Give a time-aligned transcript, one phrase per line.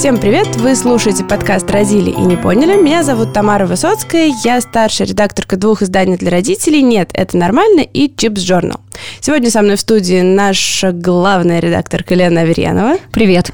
[0.00, 0.56] Всем привет!
[0.56, 2.80] Вы слушаете подкаст «Родили и не поняли».
[2.80, 8.10] Меня зовут Тамара Высоцкая, я старшая редакторка двух изданий для родителей «Нет, это нормально» и
[8.16, 8.80] «Чипс Journal.
[9.20, 12.96] Сегодня со мной в студии наша главная редакторка Лена Аверьянова.
[13.12, 13.52] Привет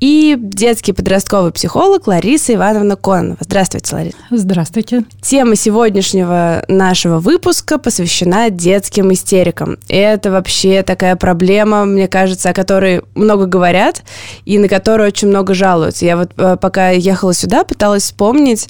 [0.00, 3.38] и детский подростковый психолог Лариса Ивановна Кононова.
[3.40, 4.16] Здравствуйте, Лариса.
[4.30, 5.04] Здравствуйте.
[5.22, 9.78] Тема сегодняшнего нашего выпуска посвящена детским истерикам.
[9.88, 14.02] Это вообще такая проблема, мне кажется, о которой много говорят
[14.44, 16.04] и на которую очень много жалуются.
[16.04, 18.68] Я вот э, пока ехала сюда, пыталась вспомнить,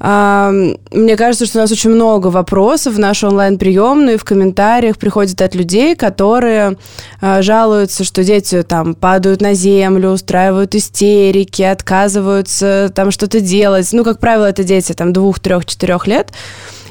[0.00, 5.40] мне кажется, что у нас очень много вопросов в нашу онлайн-приемную, и в комментариях приходят
[5.42, 6.76] от людей, которые
[7.20, 13.88] а, жалуются, что дети там падают на землю, устраивают истерики, отказываются там что-то делать.
[13.92, 16.32] Ну, как правило, это дети там двух, трех, четырех лет.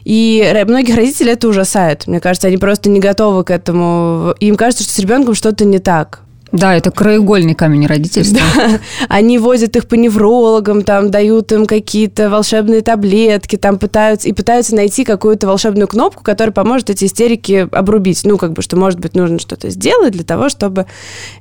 [0.03, 2.08] И многих родителей это ужасает.
[2.08, 4.33] Мне кажется, они просто не готовы к этому.
[4.39, 6.21] Им кажется, что с ребенком что-то не так.
[6.52, 8.40] Да, это краеугольный камень родительства.
[8.56, 8.80] Да.
[9.10, 14.76] Они возят их по неврологам, там дают им какие-то волшебные таблетки, там пытаются и пытаются
[14.76, 18.22] найти какую-то волшебную кнопку, которая поможет эти истерики обрубить.
[18.23, 20.86] Ну, как бы, что, может быть, нужно что-то сделать для того, чтобы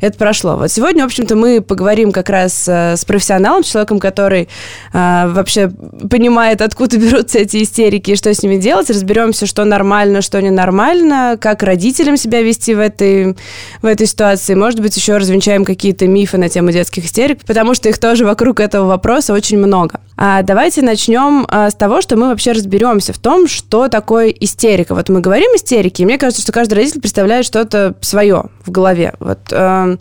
[0.01, 0.57] это прошло.
[0.57, 4.48] Вот сегодня, в общем-то, мы поговорим как раз э, с профессионалом, человеком, который
[4.93, 5.70] э, вообще
[6.11, 8.91] понимает, откуда берутся эти истерики и что с ними делать.
[8.91, 13.37] Разберемся, что нормально, что ненормально, как родителям себя вести в этой,
[13.83, 14.55] в этой ситуации.
[14.55, 18.61] Может быть, еще развенчаем какие-то мифы на тему детских истерик, потому что их тоже вокруг
[18.61, 20.00] этого вопроса очень много.
[20.17, 24.95] А давайте начнем а, с того, что мы вообще разберемся в том, что такое истерика.
[24.95, 29.12] Вот мы говорим истерики, и мне кажется, что каждый родитель представляет что-то свое в голове.
[29.20, 29.97] Вот э,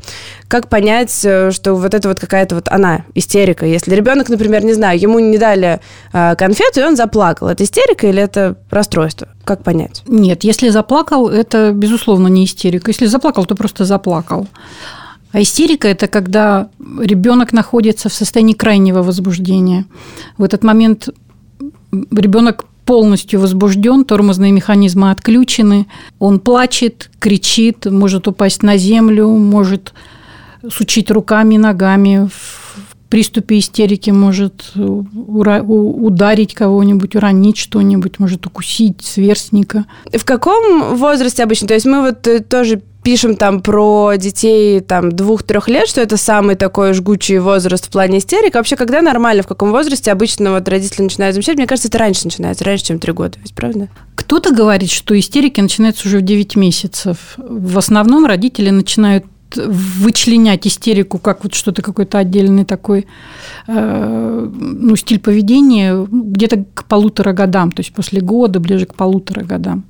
[0.47, 3.65] как понять, э, что вот это вот какая-то вот она, истерика?
[3.65, 5.81] Если ребенок, например, не знаю, ему не дали
[6.13, 9.27] э, конфету, и он заплакал, это истерика или это расстройство?
[9.43, 10.03] Как понять?
[10.07, 12.91] Нет, если заплакал, это, безусловно, не истерика.
[12.91, 14.47] Если заплакал, то просто заплакал.
[15.35, 19.85] А истерика– это когда ребенок находится в состоянии крайнего возбуждения.
[20.37, 21.09] В этот момент
[21.91, 25.87] ребенок полностью возбужден, тормозные механизмы отключены,
[26.19, 29.93] он плачет, кричит, может упасть на землю, может
[30.71, 32.64] сучить руками, ногами, в
[33.15, 39.85] приступе истерики может ударить кого-нибудь, уронить что-нибудь, может укусить сверстника.
[40.11, 41.69] В каком возрасте обычно?
[41.69, 46.17] То есть мы вот э, тоже пишем там про детей там двух-трех лет, что это
[46.17, 48.55] самый такой жгучий возраст в плане истерик.
[48.55, 51.55] Вообще, когда нормально, в каком возрасте обычно вот родители начинают замечать?
[51.55, 53.87] Мне кажется, это раньше начинается, раньше, чем три года, ведь правда?
[54.15, 57.35] Кто-то говорит, что истерики начинаются уже в 9 месяцев.
[57.37, 59.23] В основном родители начинают
[59.57, 63.07] вычленять истерику как вот что-то какой-то отдельный такой
[63.67, 69.43] э, ну, стиль поведения где-то к полутора годам, то есть после года, ближе к полутора
[69.43, 69.85] годам.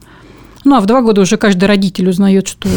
[0.65, 2.67] Ну, а в два года уже каждый родитель узнает, что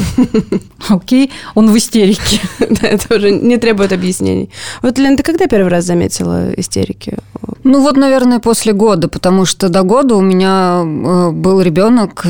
[0.88, 2.40] окей, он в истерике.
[2.80, 4.50] Да, это уже не требует объяснений.
[4.82, 7.16] Вот, Лен, ты когда первый раз заметила истерики?
[7.64, 12.26] Ну, вот, наверное, после года, потому что до года у меня э, был ребенок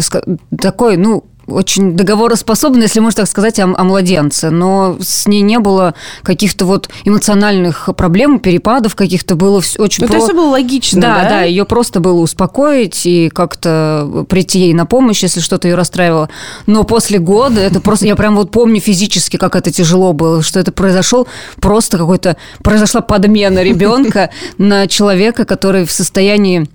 [0.61, 5.59] такой, ну, очень договороспособна, если можно так сказать, о, о младенце, но с ней не
[5.59, 10.05] было каких-то вот эмоциональных проблем, перепадов каких-то, было все очень...
[10.05, 10.19] Ну, про...
[10.19, 11.23] это было логично, да?
[11.23, 15.75] Да, да, ее просто было успокоить и как-то прийти ей на помощь, если что-то ее
[15.75, 16.29] расстраивало.
[16.67, 18.07] Но после года это просто...
[18.07, 21.27] Я прям вот помню физически, как это тяжело было, что это произошел
[21.61, 22.37] просто какой-то...
[22.63, 26.69] Произошла подмена ребенка на человека, который в состоянии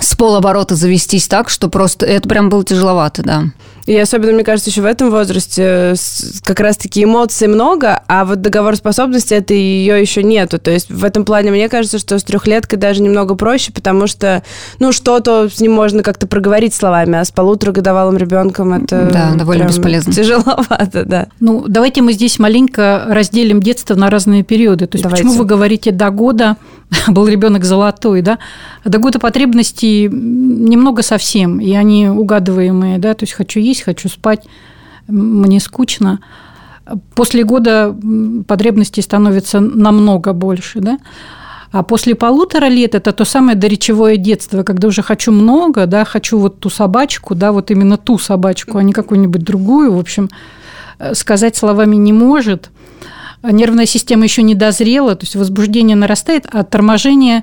[0.00, 3.44] с полоборота завестись так, что просто это прям было тяжеловато, да.
[3.86, 5.94] И особенно, мне кажется, еще в этом возрасте
[6.42, 10.58] как раз-таки эмоций много, а вот договороспособности это ее еще нету.
[10.58, 14.42] То есть в этом плане мне кажется, что с трехлеткой даже немного проще, потому что,
[14.78, 19.64] ну, что-то с ним можно как-то проговорить словами, а с полуторагодовалым ребенком это да, довольно
[19.64, 20.12] бесполезно.
[20.14, 21.26] Тяжеловато, да.
[21.40, 24.86] Ну, давайте мы здесь маленько разделим детство на разные периоды.
[24.86, 25.24] То есть давайте.
[25.24, 26.56] почему вы говорите до года
[27.08, 28.38] был ребенок золотой, да?
[28.84, 34.46] До года потребностей немного совсем, и они угадываемые, да, то есть хочу есть, хочу спать,
[35.08, 36.20] мне скучно.
[37.14, 37.96] После года
[38.46, 40.98] потребностей становится намного больше, да?
[41.72, 46.38] А после полутора лет это то самое доречевое детство, когда уже хочу много, да, хочу
[46.38, 50.30] вот ту собачку, да, вот именно ту собачку, а не какую-нибудь другую, в общем,
[51.00, 52.70] э, сказать словами не может.
[53.50, 57.42] Нервная система еще не дозрела, то есть возбуждение нарастает, а торможение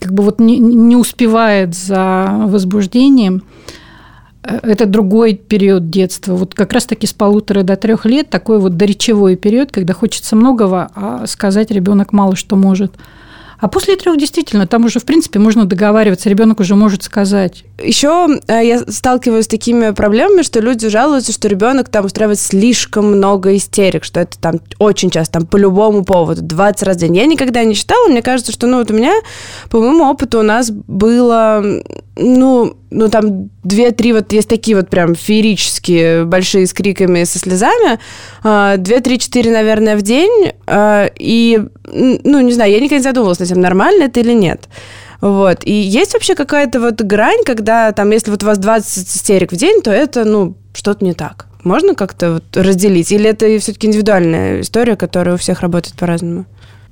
[0.00, 3.42] как бы вот не, не успевает за возбуждением.
[4.42, 6.34] Э, это другой период детства.
[6.34, 10.90] Вот как раз-таки с полутора до трех лет такой вот доречевой период, когда хочется многого,
[10.94, 12.92] а сказать ребенок мало что может.
[13.58, 17.64] А после трех действительно, там уже, в принципе, можно договариваться, ребенок уже может сказать.
[17.82, 23.06] Еще э, я сталкиваюсь с такими проблемами, что люди жалуются, что ребенок там устраивает слишком
[23.16, 27.16] много истерик, что это там очень часто, там по любому поводу, 20 раз в день.
[27.16, 29.14] Я никогда не считала, мне кажется, что, ну, вот у меня,
[29.70, 31.82] по моему опыту, у нас было,
[32.16, 37.98] ну, ну, там две-три вот есть такие вот прям феерические, большие с криками, со слезами,
[38.42, 43.48] а, две-три-четыре, наверное, в день, а, и, ну, не знаю, я никогда не задумывалась над
[43.48, 44.68] тем, нормально это или нет.
[45.20, 45.58] Вот.
[45.64, 49.56] И есть вообще какая-то вот грань, когда там, если вот у вас 20 истерик в
[49.56, 51.46] день, то это, ну, что-то не так.
[51.64, 53.10] Можно как-то вот разделить?
[53.10, 56.46] Или это все-таки индивидуальная история, которая у всех работает по-разному?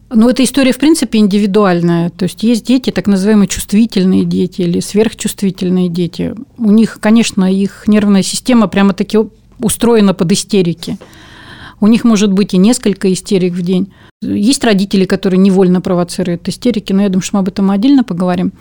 [0.09, 2.11] Ну, эта история, в принципе, индивидуальная.
[2.11, 6.35] То есть есть дети, так называемые чувствительные дети или сверхчувствительные дети.
[6.59, 9.19] У них, конечно, их нервная система прямо-таки
[9.59, 10.99] устроена под истерики.
[11.81, 13.93] У них может быть и несколько истерик в день.
[14.23, 18.53] Есть родители, которые невольно провоцируют истерики, но я думаю, что мы об этом отдельно поговорим.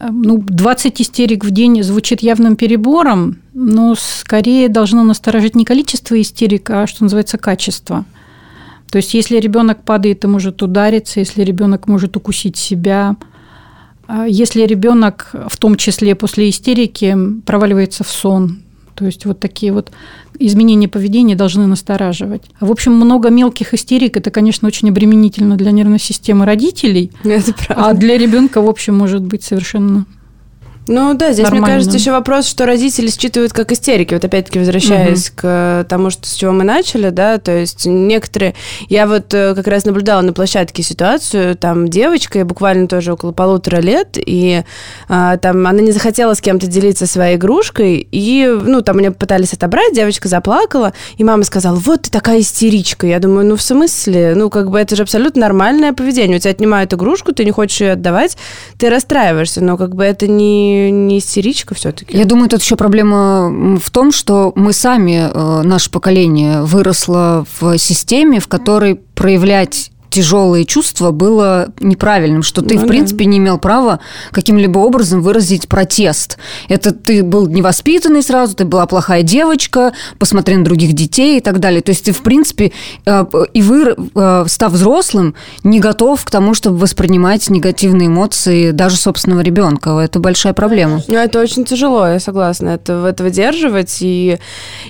[0.00, 6.70] Ну, 20 истерик в день звучит явным перебором, но скорее должно насторожить не количество истерик,
[6.70, 8.04] а, что называется, качество–
[8.90, 13.16] то есть, если ребенок падает и может удариться, если ребенок может укусить себя,
[14.06, 18.62] а если ребенок, в том числе после истерики, проваливается в сон,
[18.94, 19.92] то есть вот такие вот
[20.38, 22.42] изменения поведения должны настораживать.
[22.60, 27.90] В общем, много мелких истерик это, конечно, очень обременительно для нервной системы родителей, это правда.
[27.90, 30.06] а для ребенка, в общем, может быть совершенно
[30.88, 31.66] ну да, здесь, Нормально.
[31.66, 34.14] мне кажется, еще вопрос, что родители считывают как истерики.
[34.14, 35.36] Вот опять-таки возвращаясь угу.
[35.36, 38.54] к тому, что, с чего мы начали, да, то есть некоторые...
[38.88, 43.80] Я вот э, как раз наблюдала на площадке ситуацию, там девочка, буквально тоже около полутора
[43.80, 44.62] лет, и
[45.08, 49.52] а, там она не захотела с кем-то делиться своей игрушкой, и, ну, там мне пытались
[49.52, 53.06] отобрать, девочка заплакала, и мама сказала, вот ты такая истеричка.
[53.06, 54.34] Я думаю, ну, в смысле?
[54.34, 56.38] Ну, как бы это же абсолютно нормальное поведение.
[56.38, 58.36] У тебя отнимают игрушку, ты не хочешь ее отдавать,
[58.78, 62.16] ты расстраиваешься, но как бы это не не, истеричка все-таки?
[62.16, 67.78] Я думаю, тут еще проблема в том, что мы сами, э, наше поколение, выросло в
[67.78, 73.30] системе, в которой проявлять тяжелые чувства было неправильным, что ты, ну, в принципе, да.
[73.30, 74.00] не имел права
[74.30, 76.38] каким-либо образом выразить протест.
[76.68, 81.60] Это ты был невоспитанный сразу, ты была плохая девочка, посмотри на других детей и так
[81.60, 81.82] далее.
[81.82, 82.72] То есть ты, в принципе,
[83.06, 88.96] э, и вы, э, став взрослым, не готов к тому, чтобы воспринимать негативные эмоции даже
[88.96, 89.90] собственного ребенка.
[89.98, 91.02] Это большая проблема.
[91.08, 93.98] Ну, это очень тяжело, я согласна, это, это выдерживать.
[94.00, 94.38] И,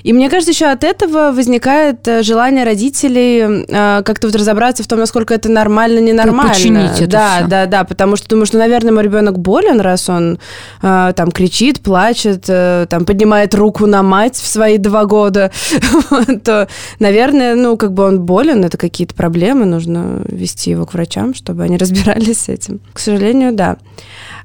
[0.03, 3.65] и мне кажется, еще от этого возникает э, желание родителей
[4.03, 6.53] как-то вот разобраться в том, насколько это нормально, ненормально.
[6.53, 7.47] Починить это Да, все.
[7.47, 10.37] да, да, потому что думаю, что, наверное, мой ребенок болен, раз он
[10.83, 15.51] э, там кричит, плачет, э, там поднимает руку на мать в свои два года,
[16.43, 16.67] то,
[16.99, 21.63] наверное, ну, как бы он болен, это какие-то проблемы, нужно вести его к врачам, чтобы
[21.63, 22.79] они разбирались с этим.
[22.93, 23.77] К сожалению, да.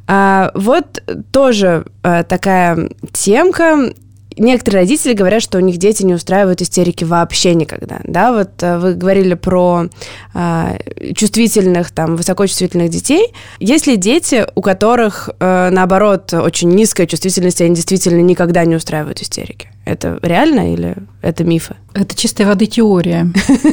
[0.06, 3.92] А, вот тоже а, такая темка
[4.36, 8.00] Некоторые родители говорят, что у них дети не устраивают истерики вообще никогда.
[8.04, 9.86] Да, вот э, вы говорили про
[10.34, 10.78] э,
[11.14, 13.32] чувствительных, там, высокочувствительных детей.
[13.60, 18.76] Есть ли дети, у которых, э, наоборот, очень низкая чувствительность, и они действительно никогда не
[18.76, 19.68] устраивают истерики?
[19.84, 21.76] Это реально или это мифы?
[21.92, 23.30] Это чистой воды теория.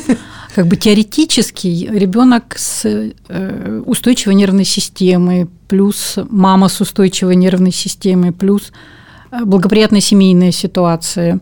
[0.55, 8.33] Как бы теоретически ребенок с э, устойчивой нервной системой, плюс мама с устойчивой нервной системой,
[8.33, 8.73] плюс
[9.31, 11.39] благоприятная семейная ситуация.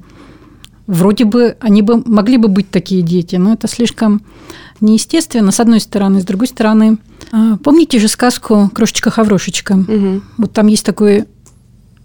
[0.88, 4.24] Вроде бы они бы могли бы быть такие дети, но это слишком
[4.82, 6.22] неестественно, с одной стороны.
[6.22, 6.98] С другой стороны,
[7.32, 9.74] а, помните же сказку «Крошечка-хаврошечка»?
[9.74, 10.22] Угу.
[10.38, 11.26] Вот там есть такой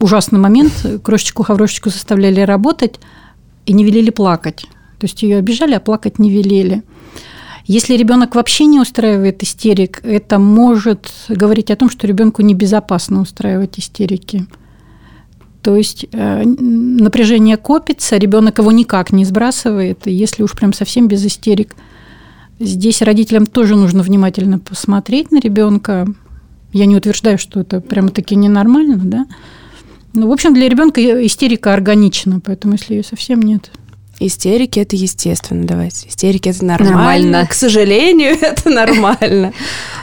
[0.01, 0.73] ужасный момент.
[1.03, 3.01] Крошечку-хаврошечку заставляли работать
[3.67, 4.67] и не велели плакать.
[4.99, 6.83] То есть ее обижали, а плакать не велели.
[7.67, 13.79] Если ребенок вообще не устраивает истерик, это может говорить о том, что ребенку небезопасно устраивать
[13.79, 14.47] истерики.
[15.65, 21.09] То есть э, напряжение копится, ребенок его никак не сбрасывает, и если уж прям совсем
[21.09, 21.75] без истерик,
[22.61, 26.07] здесь родителям тоже нужно внимательно посмотреть на ребенка.
[26.75, 29.27] Я не утверждаю, что это прямо таки ненормально, да.
[30.13, 33.71] Ну, в общем, для ребенка истерика органична, поэтому если ее совсем нет.
[34.21, 36.09] Истерики это естественно, давайте.
[36.09, 36.95] Истерики это нормально.
[36.95, 37.47] нормально.
[37.47, 39.55] К сожалению, это нормально.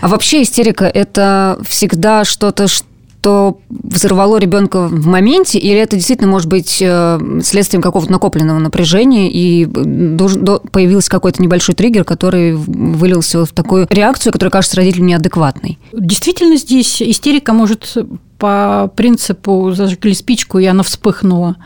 [0.01, 2.88] А вообще истерика это всегда что-то, что
[3.22, 9.30] что взорвало ребенка в моменте, или это действительно может быть э, следствием какого-то накопленного напряжения,
[9.32, 15.78] и появился какой-то небольшой триггер, который вылился в такую реакцию, которая кажется родителю неадекватной?
[15.94, 17.96] Действительно, здесь истерика может
[18.40, 21.58] по принципу зажгли спичку, и она вспыхнула.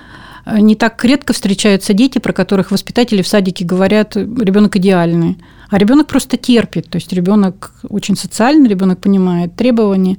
[0.45, 5.37] Не так редко встречаются дети, про которых воспитатели в садике говорят, ребенок идеальный.
[5.69, 6.89] А ребенок просто терпит.
[6.89, 10.17] То есть ребенок очень социальный, ребенок понимает требования,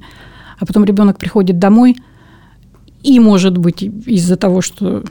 [0.57, 1.97] а потом ребенок приходит домой,
[3.03, 5.03] и, может быть, из-за того, что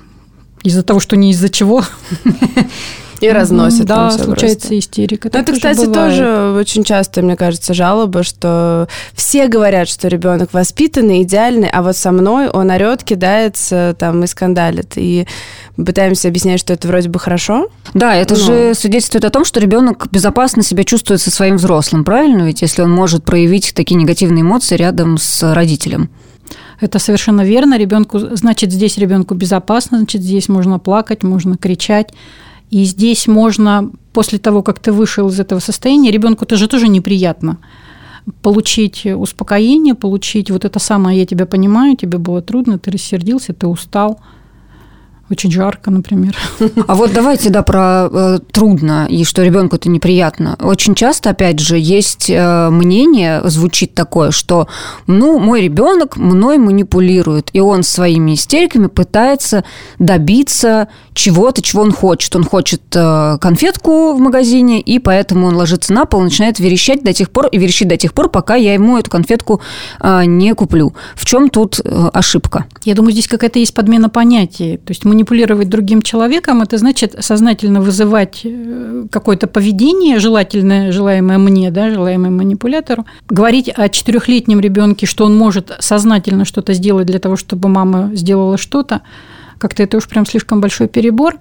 [0.62, 1.84] из-за того, что не из-за чего,
[3.20, 3.86] И разносит.
[3.86, 4.78] Да, случается просто.
[4.78, 5.30] истерика.
[5.32, 5.94] Но это, кстати, бывает.
[5.94, 11.96] тоже очень часто, мне кажется, жалоба, что все говорят, что ребенок воспитанный, идеальный, а вот
[11.96, 14.92] со мной он орет, кидается там и скандалит.
[14.96, 15.26] И
[15.76, 17.68] пытаемся объяснять, что это вроде бы хорошо.
[17.94, 18.40] Да, это но...
[18.40, 22.42] же свидетельствует о том, что ребенок безопасно себя чувствует со своим взрослым, правильно?
[22.42, 26.10] Ведь если он может проявить такие негативные эмоции рядом с родителем.
[26.80, 27.78] Это совершенно верно.
[27.78, 32.12] Ребенку, значит, здесь ребенку безопасно, значит, здесь можно плакать, можно кричать.
[32.70, 36.88] И здесь можно, после того, как ты вышел из этого состояния, ребенку это же тоже
[36.88, 37.58] неприятно
[38.42, 43.68] получить успокоение, получить вот это самое «я тебя понимаю, тебе было трудно, ты рассердился, ты
[43.68, 44.18] устал»,
[45.30, 46.36] очень жарко, например.
[46.86, 50.56] А вот давайте, да, про э, трудно и что ребенку это неприятно.
[50.60, 54.68] Очень часто, опять же, есть э, мнение, звучит такое, что,
[55.06, 59.64] ну, мой ребенок мной манипулирует, и он своими истериками пытается
[59.98, 62.36] добиться чего-то, чего он хочет.
[62.36, 67.12] Он хочет э, конфетку в магазине, и поэтому он ложится на пол, начинает верещать до
[67.12, 69.60] тех пор, и верещит до тех пор, пока я ему эту конфетку
[70.00, 70.94] э, не куплю.
[71.16, 72.66] В чем тут э, ошибка?
[72.84, 74.76] Я думаю, здесь какая-то есть подмена понятий.
[74.76, 81.38] То есть мы манипулировать другим человеком, это значит сознательно вызывать э, какое-то поведение, желательное, желаемое
[81.38, 83.06] мне, да, желаемое манипулятору.
[83.30, 88.58] Говорить о четырехлетнем ребенке, что он может сознательно что-то сделать для того, чтобы мама сделала
[88.58, 89.00] что-то,
[89.56, 91.38] как-то это уж прям слишком большой перебор.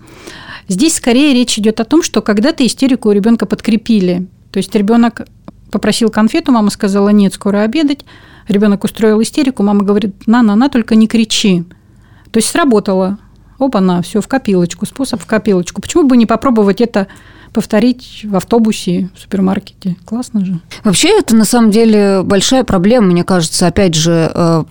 [0.69, 4.25] Здесь скорее речь идет о том, что когда-то истерику у ребенка подкрепили.
[4.51, 5.27] То есть ребенок
[5.69, 8.05] попросил конфету, мама сказала, нет, скоро обедать.
[8.47, 11.65] Ребенок устроил истерику, мама говорит, на, на, на, только не кричи.
[12.31, 13.17] То есть сработало.
[13.59, 15.81] Опа-на, все в копилочку, способ в копилочку.
[15.81, 17.07] Почему бы не попробовать это
[17.53, 19.95] повторить в автобусе, в супермаркете?
[20.05, 20.59] Классно же.
[20.83, 24.65] Вообще это на самом деле большая проблема, мне кажется, опять же,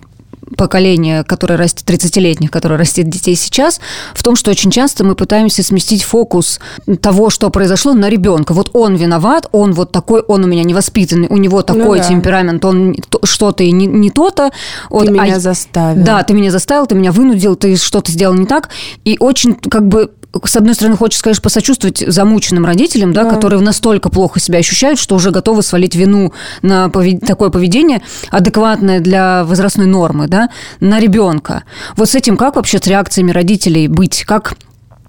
[0.57, 3.79] поколения, которое растет, 30-летних, которое растет детей сейчас,
[4.13, 6.59] в том, что очень часто мы пытаемся сместить фокус
[7.01, 8.53] того, что произошло, на ребенка.
[8.53, 12.03] Вот он виноват, он вот такой, он у меня невоспитанный, у него ну такой ну,
[12.03, 12.09] да.
[12.09, 14.51] темперамент, он что-то и не, не то-то.
[14.89, 16.03] Вот, ты меня а, заставил.
[16.03, 18.69] Да, ты меня заставил, ты меня вынудил, ты что-то сделал не так.
[19.03, 20.11] И очень как бы
[20.43, 23.29] с одной стороны, хочется, конечно, посочувствовать замученным родителям, да, да.
[23.29, 27.21] которые настолько плохо себя ощущают, что уже готовы свалить вину на повед...
[27.21, 30.49] такое поведение, адекватное для возрастной нормы, да,
[30.79, 31.63] на ребенка.
[31.95, 34.23] Вот с этим как вообще с реакциями родителей быть?
[34.25, 34.55] Как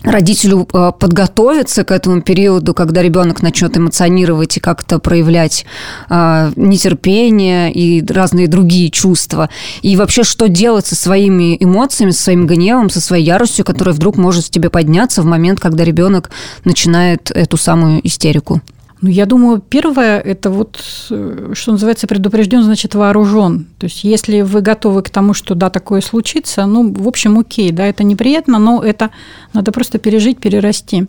[0.06, 5.66] родителю э, подготовиться к этому периоду, когда ребенок начнет эмоционировать и как-то проявлять
[6.08, 9.50] э, нетерпение и разные другие чувства.
[9.82, 14.16] И вообще, что делать со своими эмоциями, со своим гневом, со своей яростью, которая вдруг
[14.16, 16.30] может в тебе подняться в момент, когда ребенок
[16.64, 18.62] начинает эту самую истерику.
[19.02, 23.66] Ну, я думаю, первое– это вот, э, что называется, предупрежден, значит, вооружен.
[23.78, 27.72] То есть, если вы готовы к тому, что, да, такое случится, ну, в общем, окей,
[27.72, 29.10] да, это неприятно, но это
[29.52, 31.06] надо просто пережить, перерасти.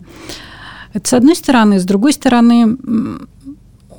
[0.92, 1.80] Это с одной стороны.
[1.80, 2.76] С другой стороны,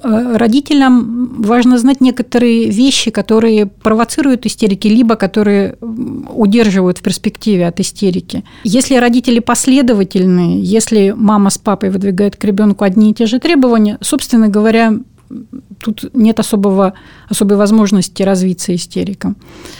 [0.03, 8.43] родителям важно знать некоторые вещи, которые провоцируют истерики, либо которые удерживают в перспективе от истерики.
[8.63, 13.97] Если родители последовательные, если мама с папой выдвигают к ребенку одни и те же требования,
[14.01, 14.93] собственно говоря,
[15.79, 16.93] тут нет особого,
[17.27, 19.35] особой возможности развиться истериком.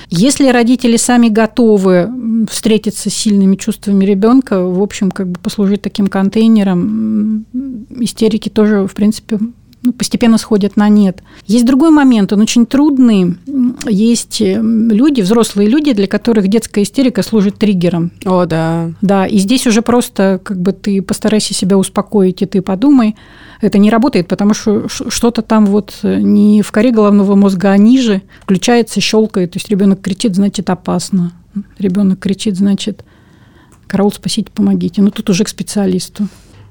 [0.10, 2.10] Если родители сами готовы
[2.50, 7.46] встретиться с сильными чувствами ребенка, в общем, как бы послужить таким контейнером,
[8.00, 9.40] истерики тоже, в принципе,
[9.81, 11.24] ну, постепенно сходят на нет.
[11.45, 13.38] Есть другой момент, он очень трудный.
[13.88, 18.12] Есть э, люди, взрослые люди, для которых детская истерика служит триггером.
[18.25, 18.91] О, да.
[19.01, 23.15] Да, и здесь уже просто как бы ты постарайся себя успокоить, и ты подумай.
[23.62, 28.21] Это не работает, потому что что-то там вот не в коре головного мозга, а ниже
[28.41, 29.51] включается, щелкает.
[29.51, 31.31] То есть ребенок кричит, значит опасно.
[31.77, 33.03] Ребенок кричит, значит
[33.88, 35.01] караул, спасите, помогите.
[35.01, 36.27] Ну тут уже к специалисту.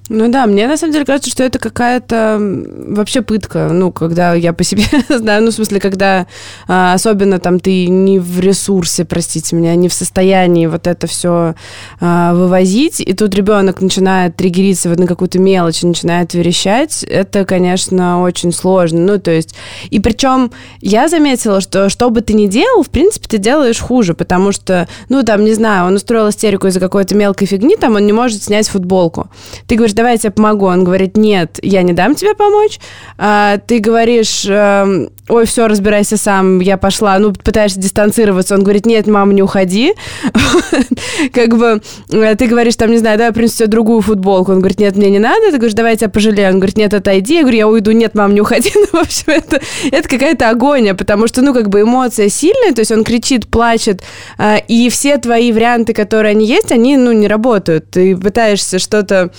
[0.08, 4.54] Ну да, мне на самом деле кажется, что это какая-то вообще пытка, ну, когда я
[4.54, 6.26] по себе знаю, ну, в смысле, когда
[6.66, 11.54] а, особенно там ты не в ресурсе, простите меня, не в состоянии вот это все
[12.00, 18.22] а, вывозить, и тут ребенок начинает триггериться вот на какую-то мелочь, начинает верещать, это, конечно,
[18.22, 19.54] очень сложно, ну, то есть,
[19.90, 20.50] и причем
[20.80, 24.88] я заметила, что что бы ты ни делал, в принципе, ты делаешь хуже, потому что,
[25.10, 28.42] ну, там, не знаю, он устроил истерику из-за какой-то мелкой фигни, там, он не может
[28.42, 29.28] снять футболку.
[29.66, 30.66] Ты говоришь, давай я тебе помогу.
[30.66, 32.78] Он говорит, нет, я не дам тебе помочь.
[33.18, 37.18] А, ты говоришь, эм, ой, все, разбирайся сам, я пошла.
[37.18, 38.54] Ну, пытаешься дистанцироваться.
[38.54, 39.94] Он говорит, нет, мама, не уходи.
[41.32, 44.52] Как бы э, ты говоришь, там, не знаю, давай принесу тебе другую футболку.
[44.52, 45.50] Он говорит, нет, мне не надо.
[45.50, 46.50] Ты говоришь, давай я тебя пожалею.
[46.50, 47.34] Он говорит, нет, отойди.
[47.34, 47.90] Я говорю, я уйду.
[47.90, 48.70] Нет, мам, не уходи.
[48.78, 52.80] Ну, в общем, это, это какая-то агония, потому что, ну, как бы эмоция сильная, то
[52.80, 54.02] есть он кричит, плачет,
[54.38, 57.90] э, и все твои варианты, которые они есть, они, ну, не работают.
[57.90, 59.30] Ты пытаешься что-то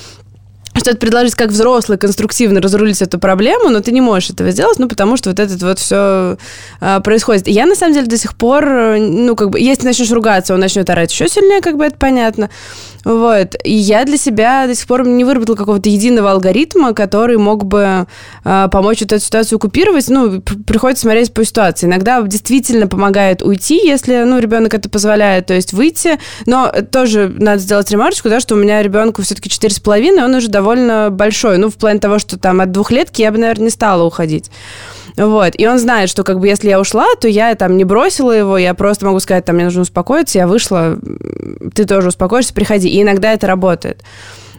[0.80, 4.88] что-то предложить как взрослый, конструктивно разрулить эту проблему, но ты не можешь этого сделать, ну,
[4.88, 6.38] потому что вот это вот все
[6.82, 7.48] а, происходит.
[7.48, 8.66] И я, на самом деле, до сих пор,
[9.00, 12.50] ну, как бы, если начнешь ругаться, он начнет орать еще сильнее, как бы это понятно.
[13.06, 13.56] Вот.
[13.64, 18.08] И я для себя до сих пор не выработала какого-то единого алгоритма, который мог бы
[18.44, 20.10] э, помочь вот эту ситуацию купировать.
[20.10, 21.88] Ну, приходится смотреть по ситуации.
[21.88, 26.20] Иногда действительно помогает уйти, если, ну, ребенок это позволяет, то есть выйти.
[26.46, 31.10] Но тоже надо сделать ремарочку, да, что у меня ребенку все-таки 4,5, он уже довольно
[31.12, 31.58] большой.
[31.58, 34.52] Ну, в плане того, что там от двухлетки я бы, наверное, не стала уходить.
[35.16, 35.54] Вот.
[35.58, 38.58] И он знает, что как бы если я ушла, то я там не бросила его,
[38.58, 40.98] я просто могу сказать, там, мне нужно успокоиться, я вышла,
[41.74, 42.90] ты тоже успокоишься, приходи.
[42.90, 44.04] И иногда это работает.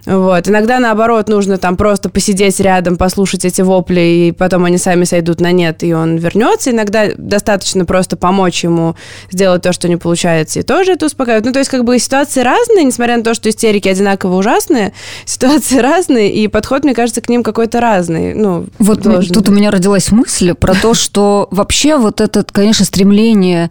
[0.06, 0.48] Вот.
[0.48, 5.40] Иногда, наоборот, нужно там просто посидеть рядом, послушать эти вопли, и потом они сами сойдут
[5.40, 6.70] на нет, и он вернется.
[6.70, 8.96] Иногда достаточно просто помочь ему
[9.30, 11.44] сделать то, что не получается, и тоже это успокаивает.
[11.44, 14.92] Ну, то есть, как бы ситуации разные, несмотря на то, что истерики одинаково ужасные,
[15.24, 18.34] ситуации разные, и подход, мне кажется, к ним какой-то разный.
[18.34, 19.48] Ну, вот тут быть.
[19.48, 23.70] у меня родилась мысль про то, что вообще вот это, конечно, стремление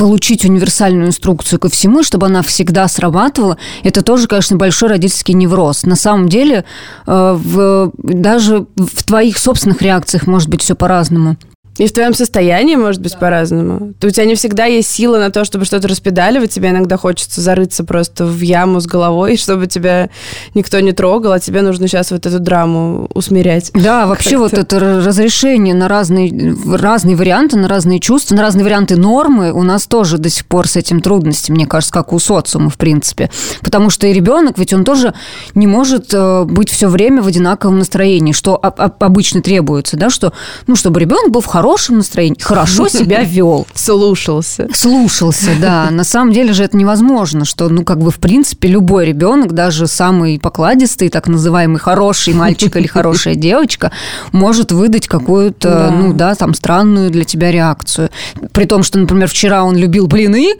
[0.00, 5.84] получить универсальную инструкцию ко всему, чтобы она всегда срабатывала, это тоже, конечно, большой родительский невроз.
[5.84, 6.64] На самом деле,
[7.06, 11.36] э, в, даже в твоих собственных реакциях может быть все по-разному.
[11.80, 13.94] И в твоем состоянии может быть по-разному.
[14.02, 16.50] У тебя не всегда есть сила на то, чтобы что-то распедаливать.
[16.50, 20.10] Тебе иногда хочется зарыться просто в яму с головой, чтобы тебя
[20.52, 23.70] никто не трогал, а тебе нужно сейчас вот эту драму усмирять.
[23.72, 28.96] Да, вообще вот это разрешение на разные, разные варианты, на разные чувства, на разные варианты
[28.96, 32.68] нормы у нас тоже до сих пор с этим трудности, мне кажется, как у социума,
[32.68, 33.30] в принципе.
[33.62, 35.14] Потому что и ребенок, ведь он тоже
[35.54, 40.34] не может э, быть все время в одинаковом настроении, что обычно требуется, да, что,
[40.66, 43.66] ну, чтобы ребенок был в хорошем хорошем настроении, хорошо себя вел.
[43.74, 44.68] Слушался.
[44.74, 45.88] Слушался, да.
[45.90, 49.86] На самом деле же это невозможно, что, ну, как бы, в принципе, любой ребенок, даже
[49.86, 53.92] самый покладистый, так называемый хороший мальчик или хорошая девочка,
[54.32, 55.90] может выдать какую-то, да.
[55.90, 58.10] ну, да, там, странную для тебя реакцию.
[58.52, 60.54] При том, что, например, вчера он любил блины,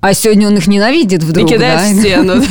[0.00, 1.48] а сегодня он их ненавидит вдруг.
[1.48, 1.94] И кидает да?
[1.94, 2.42] в стену,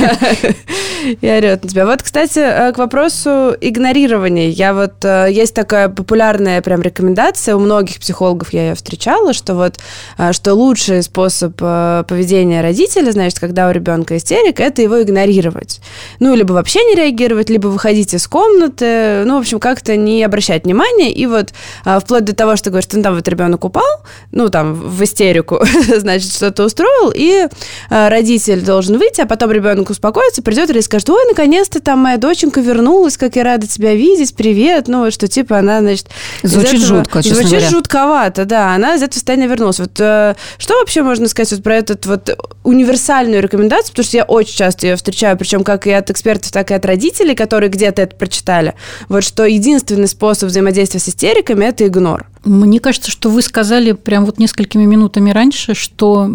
[1.21, 1.85] И орет на тебя.
[1.85, 4.49] Вот, кстати, э, к вопросу игнорирования.
[4.49, 5.03] Я вот...
[5.03, 9.75] Э, есть такая популярная прям рекомендация у многих психологов я ее встречала, что вот
[10.17, 15.81] а, что лучший способ а, поведения родителя, значит, когда у ребенка истерик, это его игнорировать.
[16.19, 20.65] Ну, либо вообще не реагировать, либо выходить из комнаты, ну, в общем, как-то не обращать
[20.65, 21.11] внимания.
[21.11, 21.53] И вот
[21.83, 25.63] а, вплоть до того, что говоришь, ну, там вот ребенок упал, ну, там, в истерику,
[25.97, 27.47] значит, что-то устроил, и
[27.89, 32.61] родитель должен выйти, а потом ребенок успокоится, придет и скажет, ой, наконец-то там моя доченька
[32.61, 36.07] вернулась, как я рада тебя видеть, привет, ну, что типа она, значит...
[36.43, 37.69] Звучит жутко, честно Звучит говоря.
[37.69, 38.75] жутко жутковато, да.
[38.75, 39.79] Она из этого состояния вернулась.
[39.79, 44.23] Вот э, что вообще можно сказать вот про этот вот универсальную рекомендацию, потому что я
[44.23, 48.01] очень часто ее встречаю, причем как и от экспертов, так и от родителей, которые где-то
[48.01, 48.73] это прочитали.
[49.07, 52.27] Вот что единственный способ взаимодействия с истериками– это игнор.
[52.43, 56.29] Мне кажется, что вы сказали прям вот несколькими минутами раньше, что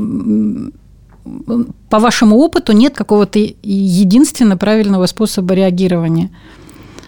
[1.91, 6.31] по вашему опыту нет какого-то единственно правильного способа реагирования.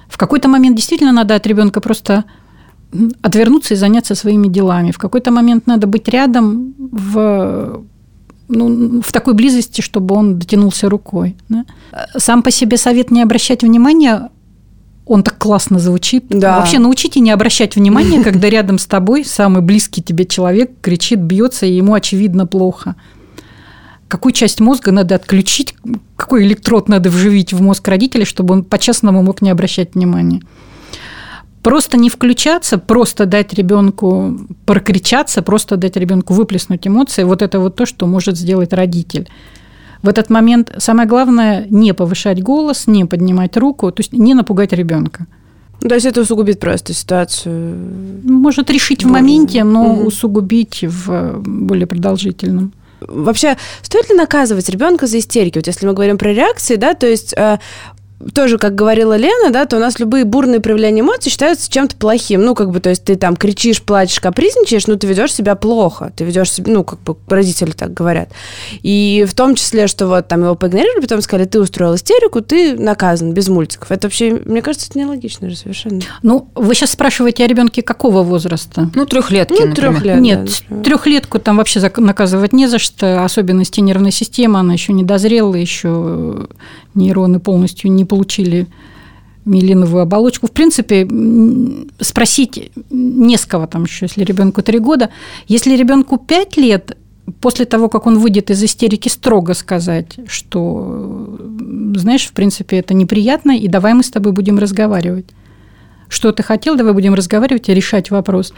[0.08, 2.24] В какой-то момент действительно надо от ребенка просто
[3.22, 4.90] отвернуться и заняться своими делами.
[4.90, 7.82] В какой-то момент надо быть рядом в
[8.48, 11.36] ну, в такой близости, чтобы он дотянулся рукой.
[11.48, 11.64] Да?
[12.16, 14.28] Сам по себе совет не обращать внимания,
[15.06, 16.26] он так классно звучит.
[16.28, 16.58] Да.
[16.58, 21.66] Вообще научите не обращать внимания, когда рядом с тобой самый близкий тебе человек кричит, бьется,
[21.66, 22.96] и ему очевидно плохо.
[24.08, 25.74] Какую часть мозга надо отключить,
[26.16, 30.42] какой электрод надо вживить в мозг родителя, чтобы он по-честному мог не обращать внимания.
[31.62, 37.76] Просто не включаться, просто дать ребенку прокричаться, просто дать ребенку выплеснуть эмоции, вот это вот
[37.76, 39.28] то, что может сделать родитель.
[40.02, 44.72] В этот момент самое главное не повышать голос, не поднимать руку, то есть не напугать
[44.72, 45.26] ребенка.
[45.80, 47.76] То есть это усугубит просто ситуацию.
[48.24, 50.06] Может решить в моменте, но угу.
[50.08, 52.72] усугубить в более продолжительном.
[53.00, 55.58] Вообще, стоит ли наказывать ребенка за истерики?
[55.58, 57.58] Вот если мы говорим про реакции, да, то есть э,
[58.34, 62.42] тоже, как говорила Лена, да, то у нас любые бурные проявления эмоций считаются чем-то плохим.
[62.42, 66.12] Ну, как бы, то есть ты там кричишь, плачешь, капризничаешь, ну, ты ведешь себя плохо.
[66.14, 68.28] Ты ведешь себя, ну, как бы родители так говорят.
[68.82, 72.78] И в том числе, что вот там его поигнорировали, потом сказали, ты устроил истерику, ты
[72.78, 73.90] наказан без мультиков.
[73.90, 76.00] Это вообще, мне кажется, это нелогично же совершенно.
[76.22, 78.90] Ну, вы сейчас спрашиваете о ребенке какого возраста?
[78.94, 80.20] Ну, трехлетки, Ну, трех лет.
[80.20, 85.04] Нет, да, трехлетку там вообще наказывать не за что, особенности нервной системы, она еще не
[85.04, 86.46] дозрела, еще
[86.94, 88.66] нейроны полностью не получили
[89.46, 90.46] миелиновую оболочку.
[90.46, 91.08] В принципе,
[91.98, 95.08] спросить не с кого там еще, если ребенку 3 года.
[95.48, 96.98] Если ребенку 5 лет,
[97.40, 101.38] после того, как он выйдет из истерики, строго сказать, что,
[101.96, 105.26] знаешь, в принципе, это неприятно, и давай мы с тобой будем разговаривать.
[106.08, 108.52] Что ты хотел, давай будем разговаривать и решать вопрос.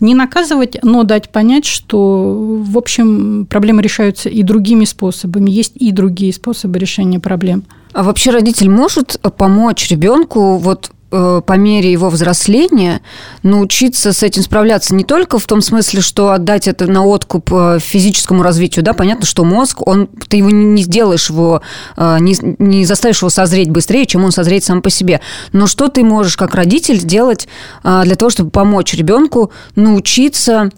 [0.00, 2.36] Не наказывать, но дать понять, что,
[2.68, 5.50] в общем, проблемы решаются и другими способами.
[5.50, 7.64] Есть и другие способы решения проблем.
[7.92, 13.00] А вообще родитель может помочь ребенку вот Э, по мере его взросления
[13.42, 17.78] научиться с этим справляться не только в том смысле, что отдать это на откуп э,
[17.80, 21.62] физическому развитию, да, понятно, что мозг, он, ты его не сделаешь его,
[21.96, 25.20] э, не, не заставишь его созреть быстрее, чем он созреет сам по себе.
[25.52, 27.48] Но что ты можешь как родитель сделать
[27.82, 30.70] для того, чтобы помочь ребенку научиться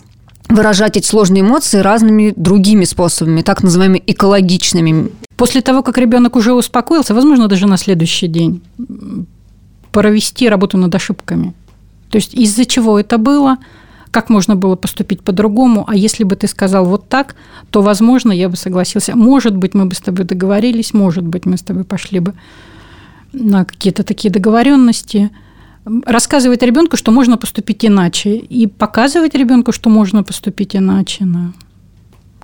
[0.48, 5.11] выражать эти сложные эмоции разными другими способами, так называемыми экологичными.
[5.42, 8.61] После того, как ребенок уже успокоился, возможно, даже на следующий день
[9.90, 11.52] провести работу над ошибками.
[12.11, 13.57] То есть из-за чего это было,
[14.12, 17.35] как можно было поступить по-другому, а если бы ты сказал вот так,
[17.70, 19.16] то, возможно, я бы согласился.
[19.16, 22.35] Может быть, мы бы с тобой договорились, может быть, мы с тобой пошли бы
[23.33, 25.31] на какие-то такие договоренности.
[26.07, 31.52] Рассказывать ребенку, что можно поступить иначе, и показывать ребенку, что можно поступить иначе на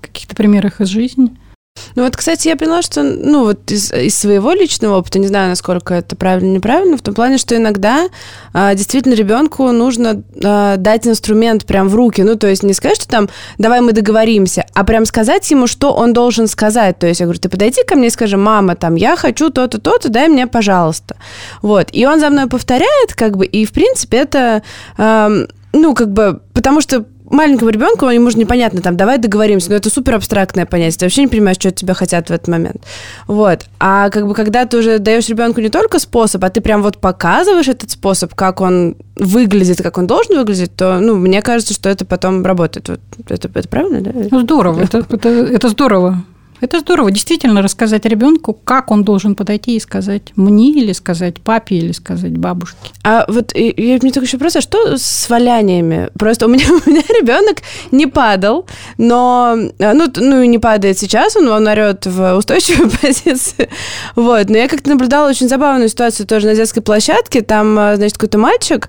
[0.00, 1.30] каких-то примерах из жизни–
[1.94, 5.48] ну вот, кстати, я поняла, что, ну вот из, из своего личного опыта, не знаю,
[5.48, 8.08] насколько это правильно неправильно, в том плане, что иногда
[8.52, 12.96] а, действительно ребенку нужно а, дать инструмент прям в руки, ну то есть не сказать,
[12.96, 16.98] что там давай мы договоримся, а прям сказать ему, что он должен сказать.
[16.98, 19.78] То есть я говорю, ты подойди ко мне и скажи, мама, там, я хочу то-то,
[19.78, 21.16] то-то, дай мне, пожалуйста.
[21.62, 21.88] Вот.
[21.92, 24.62] И он за мной повторяет, как бы, и в принципе это,
[24.96, 29.76] э, ну как бы, потому что маленькому ребенку, ему же непонятно, там, давай договоримся, но
[29.76, 32.82] это супер абстрактное понятие, ты вообще не понимаешь, что от тебя хотят в этот момент.
[33.26, 33.66] Вот.
[33.78, 36.98] А как бы когда ты уже даешь ребенку не только способ, а ты прям вот
[36.98, 41.88] показываешь этот способ, как он выглядит, как он должен выглядеть, то, ну, мне кажется, что
[41.88, 42.88] это потом работает.
[42.88, 44.40] Вот это, это правильно, да?
[44.40, 46.24] Здорово, это, это, это здорово.
[46.60, 51.76] Это здорово, действительно рассказать ребенку, как он должен подойти и сказать мне или сказать папе
[51.76, 52.76] или сказать бабушке.
[53.04, 56.10] А вот и, мне только еще вопрос, а что с валяниями?
[56.18, 57.58] Просто у меня, у меня ребенок
[57.92, 58.66] не падал,
[58.96, 63.68] но а, ну, ну не падает сейчас, он, он орет в устойчивой позиции.
[64.16, 67.42] Вот, но я как-то наблюдала очень забавную ситуацию тоже на детской площадке.
[67.42, 68.88] Там, а, значит, какой-то мальчик,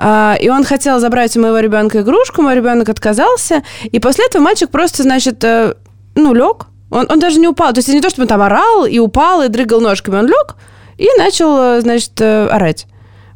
[0.00, 4.70] и он хотел забрать у моего ребенка игрушку, мой ребенок отказался, и после этого мальчик
[4.70, 5.74] просто, значит, э,
[6.14, 7.72] ну, лег, он, он даже не упал.
[7.72, 10.16] То есть не то, чтобы он там орал и упал, и дрыгал ножками.
[10.16, 10.56] Он лег
[10.96, 12.86] и начал, э, значит, э, орать.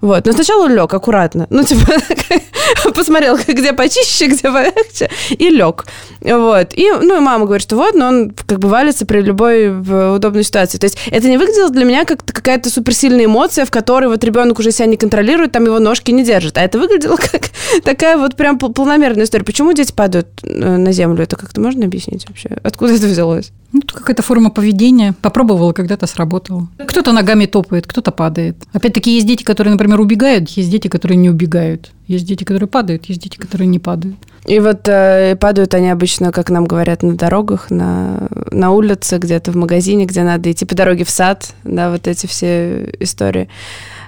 [0.03, 0.27] Вот.
[0.27, 1.47] Но сначала лег аккуратно.
[1.49, 1.93] Ну, типа,
[2.95, 5.87] посмотрел, где почище, где полегче, и лег.
[6.21, 6.75] Вот.
[6.75, 9.71] И, ну, и мама говорит, что вот, но он как бы валится при любой
[10.17, 10.79] удобной ситуации.
[10.79, 14.59] То есть это не выглядело для меня как какая-то суперсильная эмоция, в которой вот ребенок
[14.59, 16.59] уже себя не контролирует, там его ножки не держит.
[16.59, 17.51] А это выглядело как
[17.85, 19.45] такая вот прям полномерная история.
[19.45, 21.23] Почему дети падают э, на землю?
[21.23, 22.49] Это как-то можно объяснить вообще?
[22.65, 23.53] Откуда это взялось?
[23.73, 25.15] Ну, это какая-то форма поведения.
[25.23, 26.69] Попробовала, когда-то сработала.
[26.87, 28.57] Кто-то ногами топает, кто-то падает.
[28.73, 31.93] Опять-таки есть дети, которые, например, убегают, есть дети, которые не убегают.
[32.07, 34.17] Есть дети, которые падают, есть дети, которые не падают.
[34.47, 39.53] И вот э, падают они обычно, как нам говорят, на дорогах, на, на улице, где-то
[39.53, 43.49] в магазине, где надо идти по дороге в сад, да, вот эти все истории.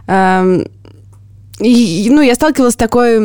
[0.07, 0.67] Эм,
[1.61, 3.19] и, ну, я сталкивалась с, такой,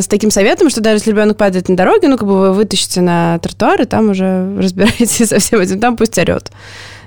[0.00, 3.00] с таким советом, что даже если ребенок падает на дороге, ну, как бы вы вытащите
[3.00, 6.52] на тротуар, и там уже разбираетесь со всем этим, там пусть орет.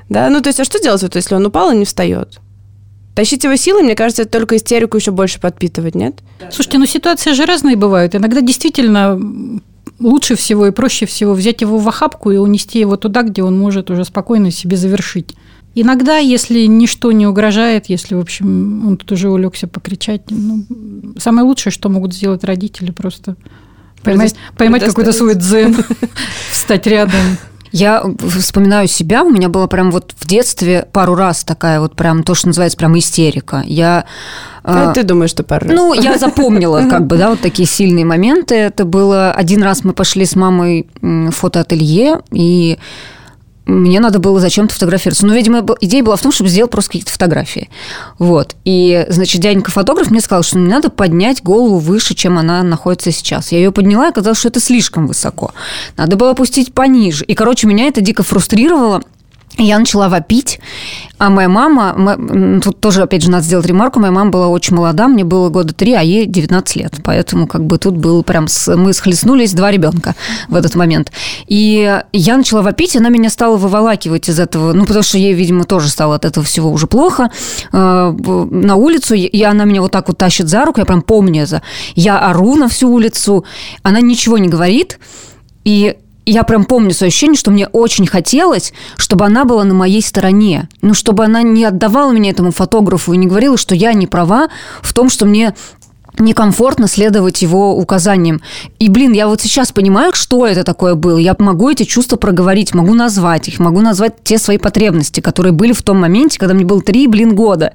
[0.10, 2.39] Да, ну, то есть, а что делать, вот, если он упал и не встает?
[3.17, 6.19] Тащить его силой, мне кажется, это только истерику еще больше подпитывать, нет?
[6.51, 8.13] Слушайте, ну ситуации же разные бывают.
[8.13, 9.19] Иногда действительно
[9.97, 13.58] лучше всего и проще всего взять его в охапку и унести его туда, где он
[13.58, 15.34] может уже спокойно себе завершить.
[15.73, 20.63] Иногда, если ничто не угрожает, если, в общем, он тут уже улегся покричать, ну,
[21.17, 23.36] самое лучшее, что могут сделать родители, просто
[24.03, 25.75] поймать, поймать какой-то свой дзен,
[26.51, 27.21] встать рядом.
[27.71, 32.23] Я вспоминаю себя, у меня была прям вот в детстве пару раз такая вот прям
[32.23, 33.63] то, что называется прям истерика.
[33.65, 34.06] Я
[34.63, 35.75] а, ты думаешь, что пару раз?
[35.75, 38.56] Ну, я запомнила как бы, да, вот такие сильные моменты.
[38.56, 42.77] Это было один раз мы пошли с мамой в фотоателье, и
[43.67, 45.25] мне надо было зачем-то фотографироваться.
[45.25, 47.69] Но, видимо, идея была в том, чтобы сделать просто какие-то фотографии.
[48.17, 48.56] Вот.
[48.63, 53.51] И, значит, дяденька-фотограф мне сказал, что мне надо поднять голову выше, чем она находится сейчас.
[53.51, 55.51] Я ее подняла, и оказалось, что это слишком высоко.
[55.97, 57.25] Надо было опустить пониже.
[57.25, 59.03] И, короче, меня это дико фрустрировало.
[59.57, 60.59] Я начала вопить,
[61.17, 65.07] а моя мама, тут тоже, опять же, надо сделать ремарку, моя мама была очень молода,
[65.07, 68.93] мне было года три, а ей 19 лет, поэтому как бы тут был прям, мы
[68.93, 70.13] схлестнулись, два ребенка
[70.47, 71.11] в этот момент.
[71.47, 75.63] И я начала вопить, она меня стала выволакивать из этого, ну, потому что ей, видимо,
[75.63, 77.31] тоже стало от этого всего уже плохо,
[77.73, 78.15] э,
[78.51, 81.63] на улицу, и она меня вот так вот тащит за руку, я прям помню это.
[81.95, 83.43] Я ору на всю улицу,
[83.81, 84.99] она ничего не говорит,
[85.63, 85.97] и
[86.31, 90.67] я прям помню свое ощущение, что мне очень хотелось, чтобы она была на моей стороне.
[90.81, 94.49] Ну, чтобы она не отдавала меня этому фотографу и не говорила, что я не права
[94.81, 95.55] в том, что мне
[96.19, 98.41] некомфортно следовать его указаниям.
[98.80, 101.17] И, блин, я вот сейчас понимаю, что это такое было.
[101.17, 105.73] Я могу эти чувства проговорить, могу назвать их, могу назвать те свои потребности, которые были
[105.73, 107.71] в том моменте, когда мне было три, блин, года.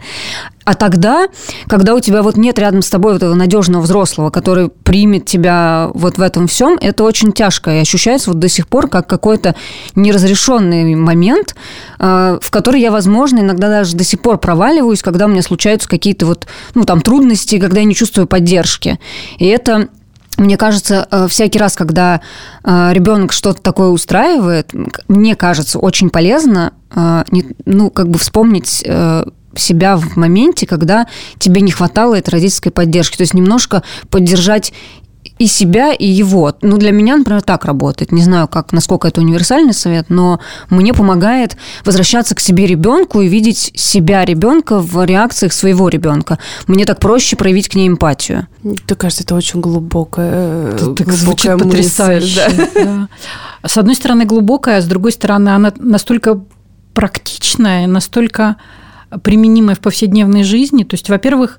[0.64, 1.26] А тогда,
[1.66, 5.90] когда у тебя вот нет рядом с тобой вот этого надежного взрослого, который примет тебя
[5.92, 9.57] вот в этом всем, это очень тяжко и ощущается вот до сих пор как какой-то
[9.96, 11.57] неразрешенный момент,
[11.98, 15.88] э, в который я, возможно, иногда даже до сих пор проваливаюсь, когда у меня случаются
[15.88, 18.98] какие-то вот, ну, там, трудности, когда я не чувствую поддержки.
[19.38, 19.90] И это
[20.38, 22.22] мне кажется, э, всякий раз, когда
[22.64, 24.72] э, ребенок что-то такое устраивает,
[25.06, 26.72] мне кажется, очень полезно,
[27.64, 28.84] ну, как бы вспомнить
[29.54, 31.06] себя в моменте, когда
[31.38, 33.16] тебе не хватало этой родительской поддержки.
[33.16, 34.72] То есть немножко поддержать
[35.42, 36.55] и себя, и его.
[36.62, 38.12] Ну, для меня, например, так работает.
[38.12, 40.38] Не знаю, как, насколько это универсальный совет, но
[40.70, 46.38] мне помогает возвращаться к себе ребенку и видеть себя ребенка в реакциях своего ребенка.
[46.68, 48.46] Мне так проще проявить к ней эмпатию.
[48.62, 51.68] Мне кажется, это очень глубокая, это глубокая мысль.
[51.68, 52.50] потрясающе.
[52.57, 52.85] Да.
[52.85, 53.09] Да.
[53.68, 56.40] С одной стороны, глубокая, а с другой стороны, она настолько
[56.94, 58.57] практичная, настолько
[59.22, 60.85] применимое в повседневной жизни.
[60.85, 61.59] То есть, во-первых,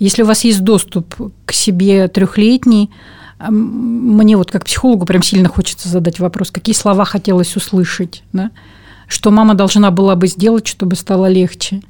[0.00, 2.90] если у вас есть доступ к себе трехлетний,
[3.48, 8.50] мне вот как психологу прям сильно хочется задать вопрос, какие слова хотелось услышать, да?
[9.06, 11.82] что мама должна была бы сделать, чтобы стало легче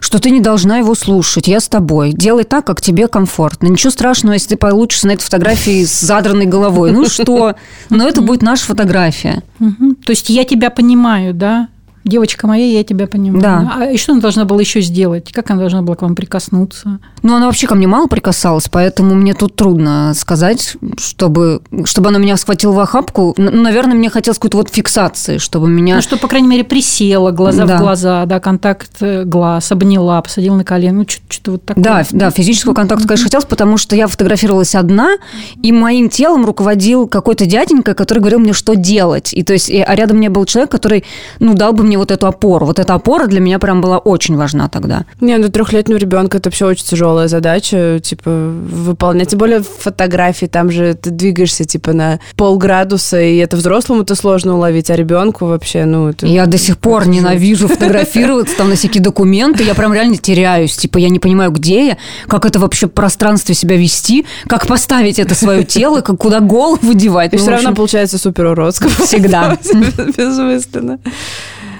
[0.00, 2.12] что ты не должна его слушать, я с тобой.
[2.12, 3.66] Делай так, как тебе комфортно.
[3.66, 6.92] Ничего страшного, если ты получишься на этой фотографии с задранной головой.
[6.92, 7.56] Ну что?
[7.90, 9.42] Но это будет наша фотография.
[9.58, 11.68] То есть я тебя понимаю, да?
[12.06, 13.42] Девочка моя, я тебя понимаю.
[13.42, 13.76] Да.
[13.78, 15.32] А и что она должна была еще сделать?
[15.32, 17.00] Как она должна была к вам прикоснуться?
[17.22, 22.18] Ну, она вообще ко мне мало прикасалась, поэтому мне тут трудно сказать, чтобы, чтобы она
[22.18, 23.34] меня схватила в охапку.
[23.36, 25.96] Ну, наверное, мне хотелось какой-то вот фиксации, чтобы меня...
[25.96, 27.76] Ну, что, по крайней мере, присела, глаза да.
[27.76, 31.82] в глаза, да, контакт э, глаз, обняла, посадила на колено, ну, что-то вот такое.
[31.82, 35.16] Да, да, физического контакта, конечно, хотелось, потому что я фотографировалась одна,
[35.62, 39.34] и моим телом руководил какой-то дяденька, который говорил мне, что делать.
[39.34, 41.04] И то есть, а рядом мне был человек, который,
[41.40, 42.66] ну, дал бы мне вот эту опору.
[42.66, 45.04] Вот эта опора для меня прям была очень важна тогда.
[45.20, 49.30] Не, ну трехлетнего ребенка это вообще очень тяжелая задача, типа, выполнять.
[49.30, 54.90] Тем более фотографии, там же ты двигаешься, типа, на полградуса, и это взрослому-то сложно уловить,
[54.90, 56.08] а ребенку вообще, ну...
[56.08, 56.26] Это...
[56.26, 60.98] Я до сих пор ненавижу фотографироваться, там, на всякие документы, я прям реально теряюсь, типа,
[60.98, 65.34] я не понимаю, где я, как это вообще в пространстве себя вести, как поставить это
[65.34, 67.32] свое тело, как куда голову девать.
[67.32, 68.90] И ну, все равно получается супер уродского.
[68.90, 69.58] Всегда.
[70.16, 70.98] Безмысленно.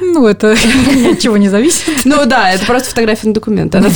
[0.00, 0.54] Ну, это
[0.94, 2.04] ни от чего не зависит.
[2.04, 3.74] Ну да, это просто фотография на документ.
[3.74, 3.88] Она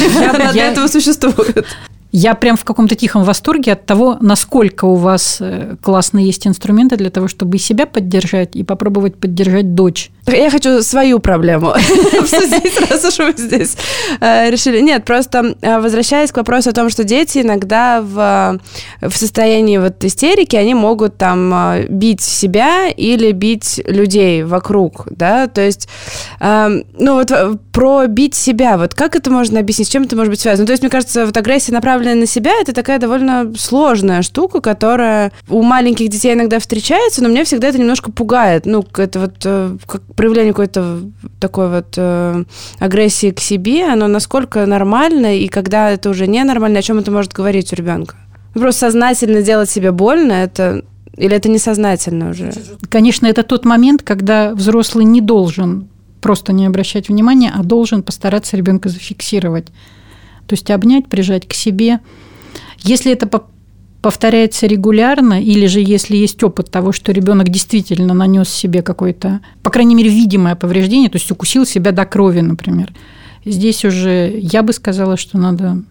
[0.52, 1.66] для этого существует.
[2.12, 6.96] Я прям в каком-то тихом восторге от того, насколько у вас э, классные есть инструменты
[6.96, 10.10] для того, чтобы и себя поддержать, и попробовать поддержать дочь.
[10.36, 11.70] Я хочу свою проблему
[12.18, 13.76] обсудить, раз уж вы здесь
[14.20, 14.80] э, решили.
[14.80, 18.58] Нет, просто э, возвращаясь к вопросу о том, что дети иногда в,
[19.00, 25.60] в состоянии вот истерики, они могут там бить себя или бить людей вокруг, да, то
[25.60, 25.88] есть,
[26.40, 27.30] ну вот
[27.72, 30.66] про бить себя, вот как это можно объяснить, с чем это может быть связано?
[30.66, 35.32] То есть, мне кажется, вот агрессия направленная на себя, это такая довольно сложная штука, которая
[35.48, 38.66] у маленьких детей иногда встречается, но мне всегда это немножко пугает.
[38.66, 41.00] Ну, это вот э, как проявление какой-то
[41.38, 42.44] такой вот э,
[42.78, 47.32] агрессии к себе, оно насколько нормально, и когда это уже ненормально, о чем это может
[47.32, 48.16] говорить у ребенка?
[48.52, 50.84] Просто сознательно делать себе больно, это
[51.16, 52.52] или это несознательно уже?
[52.90, 55.88] Конечно, это тот момент, когда взрослый не должен
[56.20, 59.68] просто не обращать внимания, а должен постараться ребенка зафиксировать.
[60.46, 62.00] То есть обнять, прижать к себе.
[62.80, 63.26] Если это
[64.02, 69.70] повторяется регулярно, или же если есть опыт того, что ребенок действительно нанес себе какое-то, по
[69.70, 72.92] крайней мере, видимое повреждение, то есть укусил себя до крови, например,
[73.44, 75.82] здесь уже я бы сказала, что надо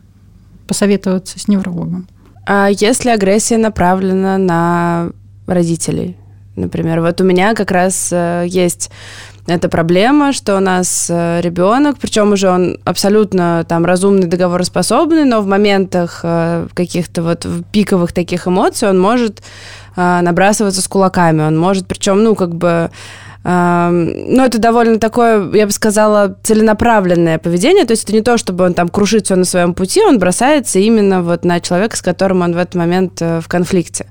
[0.67, 2.07] посоветоваться с неврологом.
[2.45, 5.11] А если агрессия направлена на
[5.45, 6.15] родителей?
[6.55, 8.91] Например, вот у меня как раз э, есть
[9.55, 15.41] это проблема, что у нас э, ребенок, причем уже он абсолютно там разумный, договороспособный, но
[15.41, 19.41] в моментах э, каких-то вот пиковых таких эмоций он может
[19.95, 22.89] э, набрасываться с кулаками, он может, причем, ну, как бы
[23.41, 27.85] ну, это довольно такое, я бы сказала, целенаправленное поведение.
[27.85, 30.77] То есть это не то, чтобы он там крушит все на своем пути, он бросается
[30.79, 34.07] именно вот на человека, с которым он в этот момент в конфликте.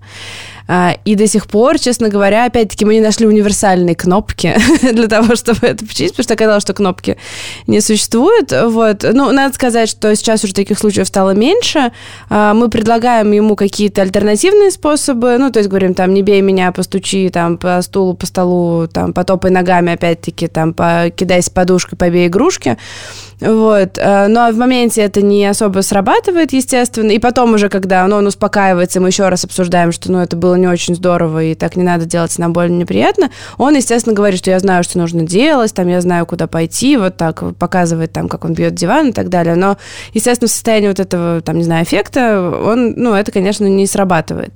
[0.68, 4.54] А, и до сих пор, честно говоря, опять-таки мы не нашли универсальные кнопки
[4.92, 7.16] для того, чтобы это почистить, потому что оказалось, что кнопки
[7.66, 8.52] не существует.
[8.52, 9.02] Вот.
[9.02, 11.92] Ну, надо сказать, что сейчас уже таких случаев стало меньше.
[12.28, 16.70] А, мы предлагаем ему какие-то альтернативные способы, ну, то есть говорим, там, не бей меня,
[16.70, 22.76] постучи, там, по стулу, по столу, там, потопай ногами, опять-таки, там, покидайся подушкой, побей игрушки.
[23.40, 23.98] Вот.
[23.98, 27.10] Э, но в моменте это не особо срабатывает, естественно.
[27.10, 30.56] И потом уже, когда ну, он успокаивается, мы еще раз обсуждаем, что ну, это было
[30.56, 34.50] не очень здорово, и так не надо делать, нам больно неприятно, он, естественно, говорит, что
[34.50, 38.44] я знаю, что нужно делать, там, я знаю, куда пойти, вот так показывает, там, как
[38.44, 39.54] он бьет диван и так далее.
[39.54, 39.76] Но,
[40.14, 44.54] естественно, в состоянии вот этого, там, не знаю, эффекта, он, ну, это, конечно, не срабатывает.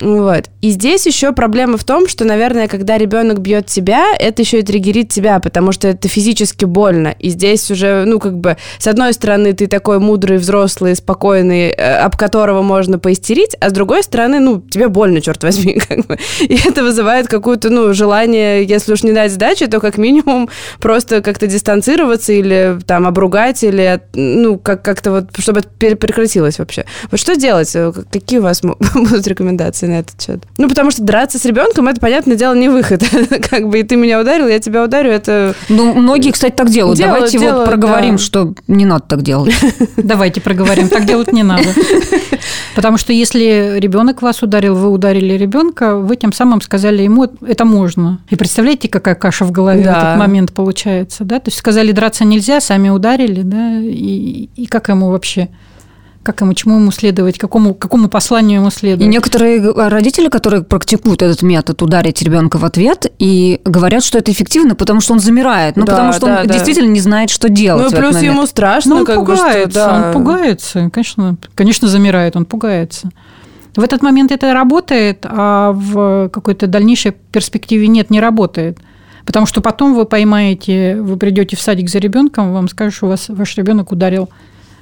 [0.00, 0.50] Вот.
[0.60, 4.62] И здесь еще проблема в том, что, наверное, когда ребенок бьет тебя, это еще и
[4.62, 7.14] триггерит тебя, потому что это физически больно.
[7.18, 11.98] И здесь уже, ну, как бы, с одной стороны, ты такой мудрый, взрослый, спокойный, э,
[11.98, 16.18] об которого можно поистерить, а с другой стороны, ну, тебе больно, черт возьми, как бы.
[16.40, 20.48] И это вызывает какое-то, ну, желание, если уж не дать сдачи, то как минимум
[20.80, 26.84] просто как-то дистанцироваться или там обругать, или, ну, как- как-то вот, чтобы это прекратилось вообще.
[27.12, 27.72] Вот что делать?
[28.10, 28.60] Какие у вас
[28.94, 29.83] будут рекомендации?
[29.84, 30.44] Реакции на этот счет.
[30.58, 33.02] Ну, потому что драться с ребенком, это, понятное дело, не выход.
[33.50, 35.54] как бы, и ты меня ударил, я тебя ударю, это...
[35.68, 36.98] Ну, многие, кстати, так делают.
[36.98, 38.22] делают Давайте делают, вот проговорим, да.
[38.22, 39.54] что не надо так делать.
[39.96, 41.68] Давайте проговорим, так делать не надо.
[42.74, 47.64] Потому что если ребенок вас ударил, вы ударили ребенка, вы тем самым сказали ему, это
[47.64, 48.20] можно.
[48.30, 49.94] И представляете, какая каша в голове да.
[49.94, 51.38] в этот момент получается, да?
[51.38, 53.78] То есть сказали, драться нельзя, сами ударили, да?
[53.80, 55.48] И, и как ему вообще?
[56.24, 59.04] Как ему, чему ему следовать, какому, какому посланию ему следовать.
[59.04, 64.32] И некоторые родители, которые практикуют этот метод ударить ребенка в ответ, и говорят, что это
[64.32, 66.54] эффективно, потому что он замирает, ну, да, потому что да, он да.
[66.54, 67.92] действительно не знает, что делать.
[67.92, 70.06] Ну, плюс ему страшно, ну, он как пугается, бы, что, да.
[70.06, 73.10] он пугается, конечно, конечно, замирает, он пугается.
[73.76, 78.78] В этот момент это работает, а в какой-то дальнейшей перспективе нет, не работает.
[79.26, 83.08] Потому что потом вы поймаете, вы придете в садик за ребенком, вам скажут, что у
[83.08, 84.28] вас ваш ребенок ударил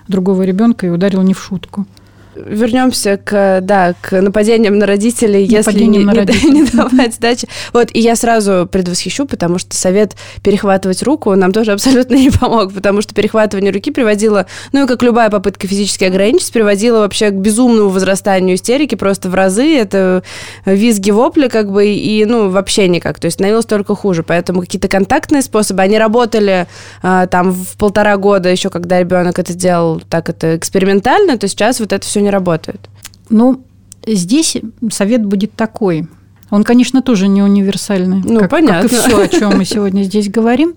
[0.08, 1.86] другого ребенка и ударил не в шутку
[2.34, 6.50] вернемся к, да, к нападениям на родителей, если не, на родителей.
[6.50, 7.48] не, не давать сдачи.
[7.72, 12.72] Вот, и я сразу предвосхищу, потому что совет перехватывать руку нам тоже абсолютно не помог,
[12.72, 17.34] потому что перехватывание руки приводило, ну и как любая попытка физически ограничить, приводило вообще к
[17.34, 19.76] безумному возрастанию истерики просто в разы.
[19.76, 20.22] Это
[20.64, 23.18] визги, вопли как бы, и, ну, вообще никак.
[23.18, 24.22] То есть становилось только хуже.
[24.22, 26.66] Поэтому какие-то контактные способы, они работали
[27.02, 31.80] а, там в полтора года еще, когда ребенок это делал так это экспериментально, то сейчас
[31.80, 32.88] вот это все не работает?
[33.28, 33.64] Ну,
[34.06, 34.56] здесь
[34.90, 36.08] совет будет такой.
[36.50, 38.88] Он, конечно, тоже не универсальный, ну, как, понятно.
[38.88, 40.74] как и все, о чем мы сегодня здесь говорим.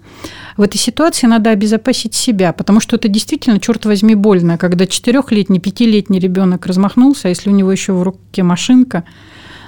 [0.55, 5.59] В этой ситуации надо обезопасить себя, потому что это действительно, черт возьми, больно, когда четырехлетний,
[5.59, 9.03] пятилетний ребенок размахнулся, а если у него еще в руке машинка,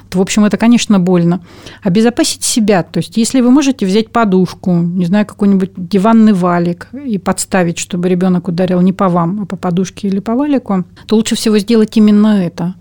[0.09, 1.41] то, в общем, это, конечно, больно.
[1.83, 7.17] Обезопасить себя, то есть если вы можете взять подушку, не знаю, какой-нибудь диванный валик и
[7.17, 11.35] подставить, чтобы ребенок ударил не по вам, а по подушке или по валику, то лучше
[11.35, 12.75] всего сделать именно это.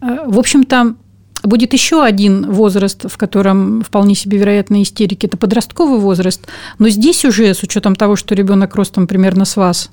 [0.00, 0.94] Э, в общем-то,
[1.44, 5.26] Будет еще один возраст, в котором вполне себе вероятно истерики.
[5.26, 6.46] Это подростковый возраст.
[6.78, 9.90] Но здесь уже, с учетом того, что ребенок ростом примерно с вас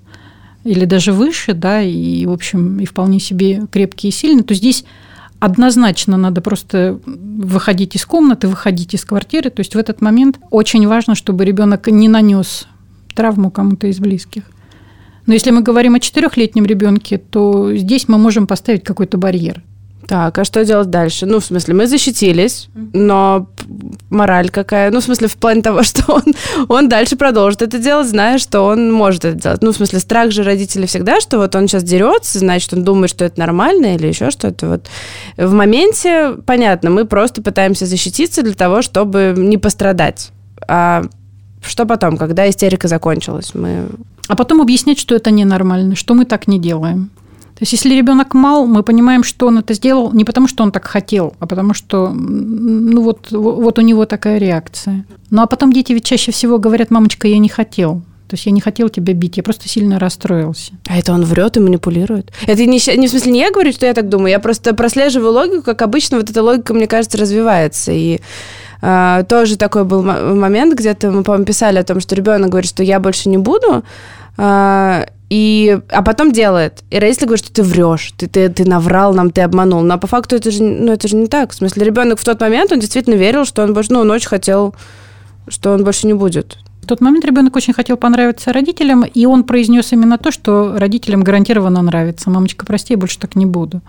[0.63, 4.83] или даже выше, да, и, в общем, и вполне себе крепкий и сильный, то здесь
[5.45, 9.51] однозначно надо просто выходить из комнаты, выходить из квартиры.
[9.51, 12.67] То есть в этот момент очень важно, чтобы ребенок не нанес
[13.13, 14.43] травму кому-то из близких.
[15.27, 19.63] Но если мы говорим о четырехлетнем ребенке, то здесь мы можем поставить какой-то барьер.
[20.07, 21.25] Так, а что делать дальше?
[21.25, 23.47] Ну, в смысле, мы защитились, но
[24.09, 24.91] мораль какая?
[24.91, 26.23] Ну, в смысле, в плане того, что он,
[26.67, 29.61] он дальше продолжит это делать, зная, что он может это делать.
[29.63, 33.09] Ну, в смысле, страх же родителей всегда, что вот он сейчас дерется, значит, он думает,
[33.09, 34.67] что это нормально или еще что-то.
[34.67, 34.87] Вот.
[35.37, 40.31] В моменте, понятно, мы просто пытаемся защититься для того, чтобы не пострадать.
[40.67, 41.03] А
[41.63, 43.55] что потом, когда истерика закончилась?
[43.55, 43.87] Мы...
[44.27, 47.09] А потом объяснять, что это ненормально, что мы так не делаем.
[47.55, 50.71] То есть, если ребенок мал, мы понимаем, что он это сделал не потому, что он
[50.71, 55.05] так хотел, а потому что ну вот, вот у него такая реакция.
[55.31, 58.01] Ну а потом дети ведь чаще всего говорят, мамочка, я не хотел.
[58.27, 60.73] То есть я не хотел тебя бить, я просто сильно расстроился.
[60.87, 62.33] А это он врет и манипулирует?
[62.45, 65.31] Это не, не в смысле не я говорю, что я так думаю, я просто прослеживаю
[65.31, 67.91] логику, как обычно вот эта логика, мне кажется, развивается.
[67.91, 68.19] И
[68.81, 72.83] А, тоже такой был момент, где-то мы, по-моему, писали о том, что ребенок говорит, что
[72.83, 73.83] я больше не буду,
[74.37, 76.83] а, и, а потом делает.
[76.89, 79.81] И родители говорят, что ты врешь, ты, ты, ты наврал нам, ты обманул.
[79.81, 81.51] Но по факту это же, ну, это же не так.
[81.51, 84.29] В смысле, ребенок в тот момент, он действительно верил, что он больше, ну, он очень
[84.29, 84.75] хотел,
[85.47, 86.57] что он больше не будет.
[86.81, 91.23] В тот момент ребенок очень хотел понравиться родителям, и он произнес именно то, что родителям
[91.23, 92.29] гарантированно нравится.
[92.29, 93.81] Мамочка, прости, я больше так не буду.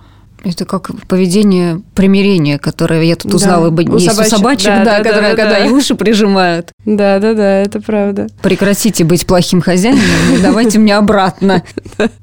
[0.49, 3.93] Это как поведение примирения, которое я тут узнала, да.
[3.93, 5.67] у собачек, у собачек да, да, да, которое, да, когда да.
[5.67, 6.71] и уши прижимают.
[6.85, 8.29] Да, да, да, это правда.
[8.43, 11.65] Прекратите быть плохим хозяином и давайте мне обратно.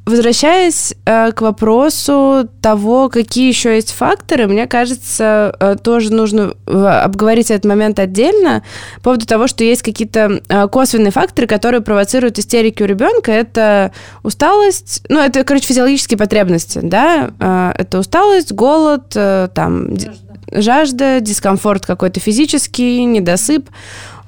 [0.06, 6.72] Возвращаясь э, к вопросу того, какие еще есть факторы, мне кажется, э, тоже нужно э,
[6.72, 8.64] обговорить этот момент отдельно
[8.98, 13.34] по поводу того, что есть какие-то косвенные факторы, которые провоцируют истерики у ребенка.
[13.34, 13.92] Это
[14.24, 18.13] усталость, ну, это, короче, физиологические потребности, да, это усталость,
[18.52, 23.70] голод, э, там, жажда, жажда дискомфорт какой-то физический, недосып.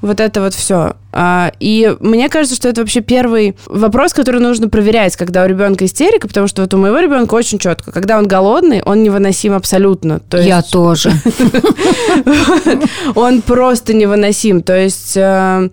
[0.01, 0.93] Вот это вот все.
[1.13, 5.85] А, и мне кажется, что это вообще первый вопрос, который нужно проверять, когда у ребенка
[5.85, 7.91] истерика, потому что вот у моего ребенка очень четко.
[7.91, 10.19] Когда он голодный, он невыносим абсолютно.
[10.19, 10.49] То есть...
[10.49, 11.11] Я тоже.
[13.15, 14.61] Он просто невыносим.
[14.61, 15.69] То есть э,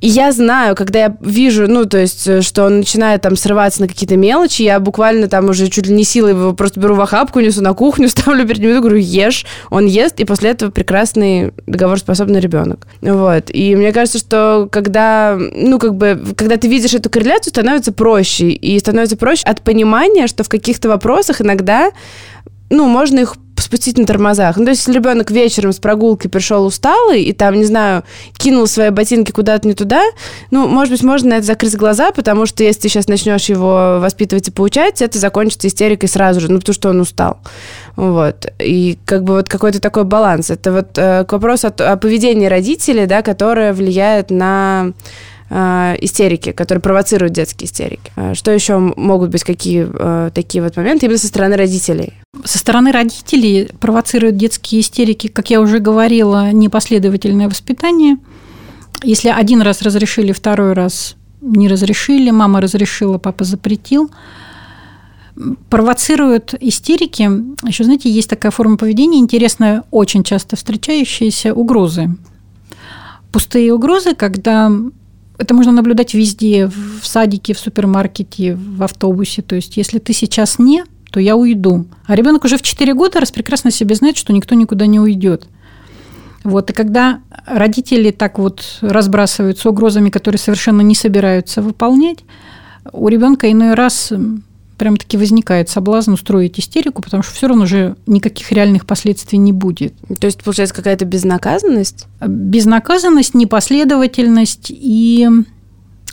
[0.00, 3.82] и я знаю, когда я вижу, ну, то есть, э, что он начинает там срываться
[3.82, 7.00] на какие-то мелочи, я буквально там уже чуть ли не силой его просто беру в
[7.02, 9.44] охапку, несу на кухню, ставлю перед ним и говорю, ешь.
[9.68, 12.86] Он ест, и после этого прекрасный договороспособный ребенок.
[13.02, 13.50] Вот.
[13.52, 18.48] И мне кажется, что когда, ну, как бы, когда ты видишь эту корреляцию, становится проще.
[18.48, 21.90] И становится проще от понимания, что в каких-то вопросах иногда,
[22.70, 24.56] ну, можно их спустить на тормозах.
[24.56, 28.04] Ну, то есть, если ребенок вечером с прогулки пришел усталый и там, не знаю,
[28.36, 30.02] кинул свои ботинки куда-то не туда,
[30.50, 33.98] ну, может быть, можно на это закрыть глаза, потому что если ты сейчас начнешь его
[34.00, 37.38] воспитывать и поучать, это закончится истерикой сразу же, ну, потому что он устал.
[37.96, 38.46] Вот.
[38.58, 40.50] И как бы вот какой-то такой баланс.
[40.50, 44.92] Это вот э, к вопросу о, о поведении родителей, да, которое влияет на
[45.50, 48.12] э, истерики, которые провоцируют детские истерики.
[48.16, 52.14] Э, что еще могут быть какие э, такие вот моменты именно со стороны родителей?
[52.44, 58.16] Со стороны родителей провоцируют детские истерики, как я уже говорила, непоследовательное воспитание.
[59.02, 64.10] Если один раз разрешили, второй раз не разрешили, мама разрешила, папа запретил,
[65.68, 67.30] провоцируют истерики.
[67.66, 72.10] Еще, знаете, есть такая форма поведения интересная, очень часто встречающаяся угрозы.
[73.32, 74.70] Пустые угрозы, когда
[75.40, 79.42] это можно наблюдать везде, в садике, в супермаркете, в автобусе.
[79.42, 81.86] То есть, если ты сейчас не, то я уйду.
[82.06, 85.46] А ребенок уже в 4 года раз прекрасно себе знает, что никто никуда не уйдет.
[86.44, 92.18] Вот, и когда родители так вот разбрасываются угрозами, которые совершенно не собираются выполнять,
[92.92, 94.12] у ребенка иной раз
[94.80, 99.52] прям таки возникает соблазн устроить истерику, потому что все равно уже никаких реальных последствий не
[99.52, 99.92] будет.
[100.18, 102.06] То есть, получается, какая-то безнаказанность?
[102.26, 105.28] Безнаказанность, непоследовательность и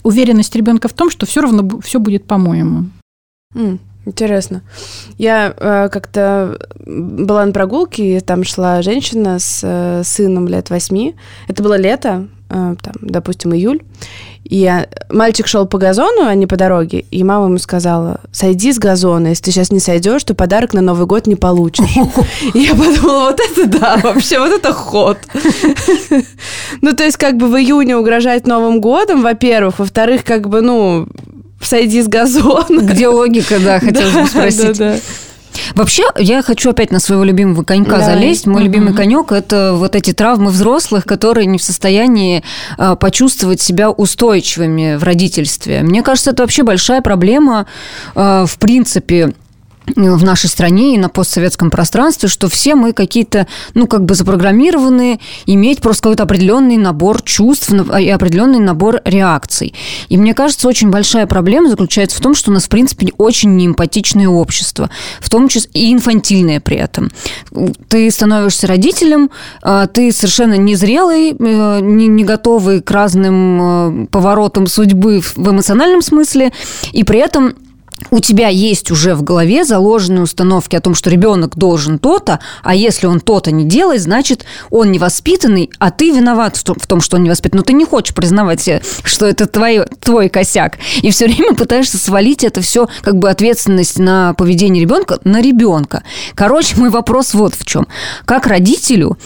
[0.03, 2.89] уверенность ребенка в том, что все равно все будет по-моему.
[3.55, 3.79] Mm.
[4.05, 4.63] Интересно.
[5.17, 11.15] Я э, как-то была на прогулке, и там шла женщина с э, сыном лет восьми.
[11.47, 13.81] Это было лето, там, допустим, июль.
[14.43, 18.71] И я, мальчик шел по газону, а не по дороге, и мама ему сказала, сойди
[18.71, 21.89] с газона, если ты сейчас не сойдешь, то подарок на Новый год не получишь.
[22.53, 25.17] И я подумала, вот это да, вообще, вот это ход.
[26.81, 31.07] Ну, то есть, как бы в июне угрожать Новым годом, во-первых, во-вторых, как бы, ну,
[31.61, 32.81] сойди с газона.
[32.81, 34.81] Где логика, да, хотелось бы спросить.
[35.75, 38.05] Вообще, я хочу опять на своего любимого конька да.
[38.05, 38.47] залезть.
[38.47, 38.65] Мой угу.
[38.65, 42.43] любимый конек это вот эти травмы взрослых, которые не в состоянии
[42.77, 45.81] а, почувствовать себя устойчивыми в родительстве.
[45.81, 47.65] Мне кажется, это вообще большая проблема,
[48.15, 49.33] а, в принципе,
[49.95, 55.19] в нашей стране и на постсоветском пространстве, что все мы какие-то, ну, как бы запрограммированы
[55.45, 59.73] иметь просто какой-то определенный набор чувств и определенный набор реакций.
[60.09, 63.55] И мне кажется, очень большая проблема заключается в том, что у нас, в принципе, очень
[63.55, 67.09] неэмпатичное общество, в том числе и инфантильное при этом.
[67.87, 69.29] Ты становишься родителем,
[69.61, 76.51] а, ты совершенно незрелый, э, не готовый к разным э, поворотам судьбы в эмоциональном смысле,
[76.91, 77.55] и при этом
[78.11, 82.75] у тебя есть уже в голове заложенные установки о том, что ребенок должен то-то, а
[82.75, 87.23] если он то-то не делает, значит, он невоспитанный, а ты виноват в том, что он
[87.23, 87.59] невоспитанный.
[87.59, 88.69] Но ты не хочешь признавать,
[89.03, 90.77] что это твой, твой косяк.
[91.01, 96.03] И все время пытаешься свалить это все, как бы ответственность на поведение ребенка на ребенка.
[96.35, 97.87] Короче, мой вопрос вот в чем.
[98.25, 99.17] Как родителю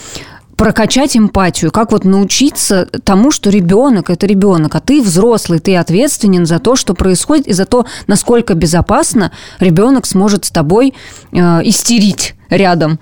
[0.62, 6.45] прокачать эмпатию, как вот научиться тому, что ребенок это ребенок, а ты взрослый, ты ответственен
[6.45, 10.93] за то, что происходит, и за то, насколько безопасно ребенок сможет с тобой
[11.32, 12.99] э, истерить рядом.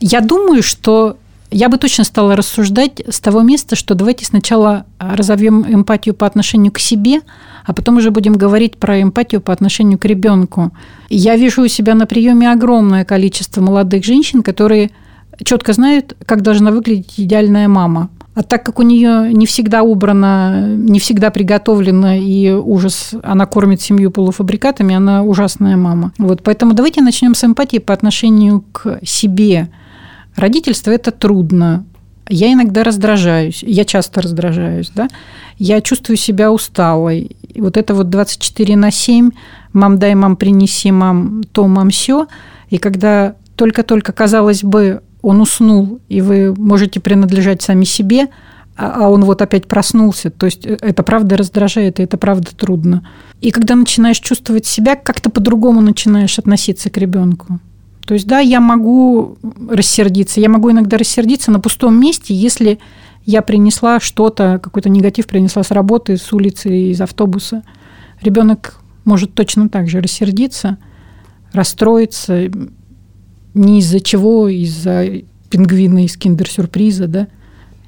[0.00, 1.18] Я думаю, что
[1.50, 6.72] Я бы точно стала рассуждать с того места, что давайте сначала разовьем эмпатию по отношению
[6.72, 7.20] к себе,
[7.66, 10.70] а потом уже будем говорить про эмпатию по отношению к ребенку.
[11.10, 14.92] Я вижу у себя на приеме огромное количество молодых женщин, которые
[15.44, 18.10] четко знают, как должна выглядеть идеальная мама.
[18.34, 23.82] А так как у нее не всегда убрано, не всегда приготовлено и ужас, она кормит
[23.82, 26.12] семью полуфабрикатами, она ужасная мама.
[26.16, 29.68] Вот, поэтому давайте начнем с эмпатии по отношению к себе.
[30.34, 31.84] Родительство– это трудно.
[32.28, 35.08] Я иногда раздражаюсь, я часто раздражаюсь, да.
[35.58, 37.36] Я чувствую себя усталой.
[37.42, 39.30] И вот это вот 24 на 7,
[39.74, 42.28] мам дай, мам принеси, мам то, мам все.
[42.70, 48.28] И когда только-только, казалось бы, он уснул, и вы можете принадлежать сами себе,
[48.76, 50.30] а, а он вот опять проснулся.
[50.30, 53.08] То есть э, это правда раздражает, и это правда трудно.
[53.40, 57.60] И когда начинаешь чувствовать себя, как-то по-другому начинаешь относиться к ребенку.
[58.06, 59.38] То есть, да, я могу
[59.70, 60.40] рассердиться.
[60.40, 62.80] Я могу иногда рассердиться на пустом месте, если
[63.24, 67.62] я принесла что-то, какой-то негатив принесла с работы, с улицы, из автобуса.
[68.20, 70.78] Ребенок может точно так же рассердиться,
[71.52, 72.50] расстроиться,
[73.54, 77.28] не из-за чего, из-за пингвина из киндер-сюрприза, да?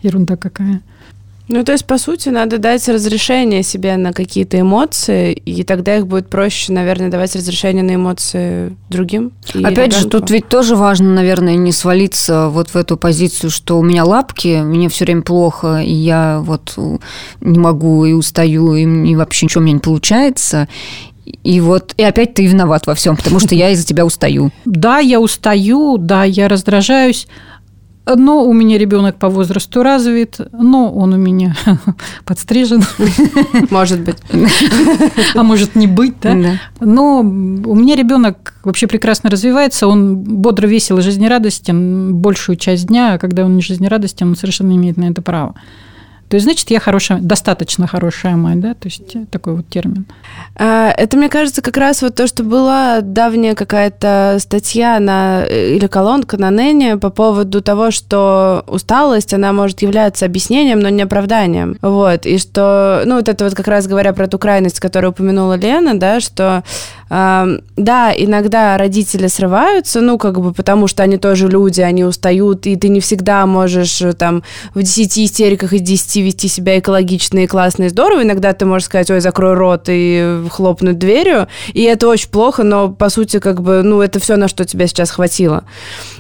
[0.02, 0.82] Ерунда какая.
[1.46, 6.06] Ну, то есть, по сути, надо дать разрешение себе на какие-то эмоции, и тогда их
[6.06, 9.32] будет проще, наверное, давать разрешение на эмоции другим.
[9.52, 9.96] Опять ребенку.
[9.98, 14.04] же, тут ведь тоже важно, наверное, не свалиться вот в эту позицию, что у меня
[14.04, 16.78] лапки, мне все время плохо, и я вот
[17.42, 20.66] не могу, и устаю, и, и вообще ничего у меня не получается.
[21.24, 24.50] И вот, и опять ты виноват во всем, потому что я из-за тебя устаю.
[24.64, 27.26] Да, я устаю, да, я раздражаюсь,
[28.06, 31.56] но у меня ребенок по возрасту развит, но он у меня
[32.26, 32.82] подстрижен.
[33.70, 34.18] Может быть.
[35.34, 36.34] А может не быть, да?
[36.34, 36.60] да.
[36.80, 43.14] Но у меня ребенок вообще прекрасно развивается, он бодро, весел и жизнерадостен большую часть дня,
[43.14, 45.54] а когда он не жизнерадостен, он совершенно не имеет на это права.
[46.28, 50.06] То есть, значит, я хорошая, достаточно хорошая мать, да, то есть такой вот термин.
[50.56, 55.76] А, это, мне кажется, как раз вот то, что была давняя какая-то статья на, э,
[55.76, 61.02] или колонка на Нене по поводу того, что усталость, она может являться объяснением, но не
[61.02, 61.76] оправданием.
[61.82, 65.54] Вот, и что, ну, вот это вот как раз говоря про ту крайность, которую упомянула
[65.54, 66.64] Лена, да, что
[67.08, 72.76] да, иногда родители срываются, ну, как бы, потому что они тоже люди, они устают, и
[72.76, 74.42] ты не всегда можешь э, там
[74.74, 78.22] в 10 истериках из 10 вести себя экологично и классно и здорово.
[78.22, 82.88] Иногда ты можешь сказать, ой, закрой рот и хлопнуть дверью, и это очень плохо, но,
[82.90, 85.64] по сути, как бы, ну, это все, на что тебя сейчас хватило.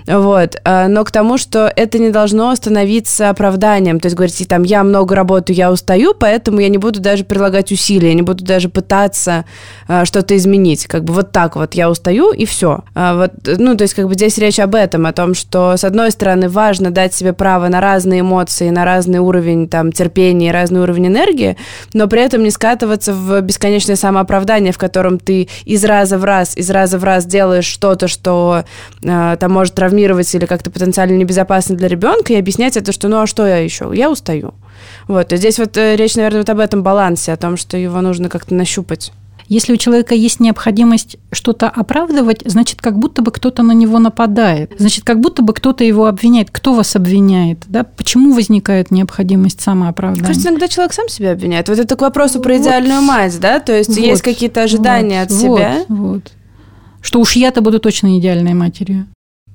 [0.06, 0.60] Вот.
[0.64, 4.00] А, но к тому, что это не должно становиться оправданием.
[4.00, 7.72] То есть говорить, там, я много работаю, я устаю, поэтому я не буду даже прилагать
[7.72, 9.44] усилия, не буду даже пытаться
[9.88, 10.86] а, что-то изменить.
[10.86, 12.80] Как бы вот так вот я устаю, и все.
[12.94, 15.84] А вот, ну, то есть как бы здесь речь об этом, о том, что, с
[15.84, 20.80] одной стороны, важно дать себе право на разные эмоции, на разный уровень там, терпения, разный
[20.80, 21.56] уровень энергии,
[21.94, 26.56] но при этом не скатываться в бесконечное самооправдание, в котором ты из раза в раз,
[26.56, 28.64] из раза в раз делаешь что-то, что
[29.02, 33.08] э, там может равняться травмировать или как-то потенциально небезопасно для ребенка, и объяснять это, что
[33.08, 33.90] ну а что я еще?
[33.94, 34.54] Я устаю.
[35.06, 38.00] Вот, и здесь вот э, речь, наверное, вот об этом балансе, о том, что его
[38.00, 39.12] нужно как-то нащупать.
[39.46, 44.72] Если у человека есть необходимость что-то оправдывать, значит, как будто бы кто-то на него нападает.
[44.78, 46.50] Значит, как будто бы кто-то его обвиняет.
[46.50, 47.58] Кто вас обвиняет?
[47.66, 47.84] Да?
[47.84, 50.26] Почему возникает необходимость самооправдания?
[50.26, 51.68] Кажется, иногда человек сам себя обвиняет.
[51.68, 53.06] Вот это к вопросу про идеальную вот.
[53.06, 53.60] мать, да?
[53.60, 53.98] То есть вот.
[53.98, 55.30] есть какие-то ожидания вот.
[55.30, 55.84] от себя.
[55.88, 55.98] Вот.
[55.98, 56.32] вот.
[57.02, 59.06] Что уж я-то буду точно идеальной матерью.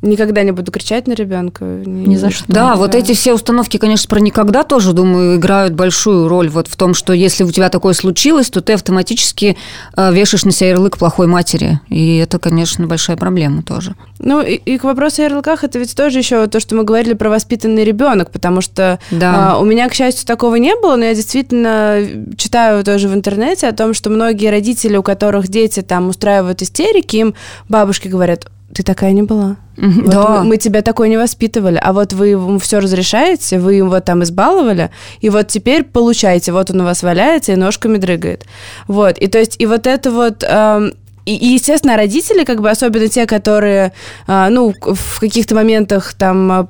[0.02, 1.66] Никогда не буду кричать на ребенка.
[1.66, 2.46] Ни, ни за что.
[2.48, 6.78] Да, вот эти все установки, конечно, про никогда тоже, думаю, играют большую роль вот в
[6.78, 9.58] том, что если у тебя такое случилось, то ты автоматически
[9.98, 11.82] э, вешаешь на себя ярлык плохой матери.
[11.90, 13.96] И это, конечно, большая проблема тоже.
[14.20, 17.14] Ну, и, и к вопросу о ярлыках, это ведь тоже еще то, что мы говорили
[17.14, 19.56] про воспитанный ребенок, потому что да.
[19.56, 22.02] э, у меня, к счастью, такого не было, но я действительно
[22.38, 27.18] читаю тоже в интернете о том, что многие родители, у которых дети там устраивают истерики,
[27.18, 27.36] им
[27.68, 29.58] бабушки говорят, ты такая не была.
[29.78, 30.30] Вот да.
[30.40, 34.24] мы, мы тебя такой не воспитывали, а вот вы ему все разрешаете, вы его там
[34.24, 34.90] избаловали,
[35.22, 38.46] и вот теперь получаете, вот он у вас валяется и ножками дрыгает.
[38.88, 40.44] Вот, и то есть, и вот это вот...
[40.48, 40.94] Эм,
[41.26, 43.92] и, и, естественно, родители, как бы, особенно те, которые,
[44.26, 46.68] э, ну, в каких-то моментах там а,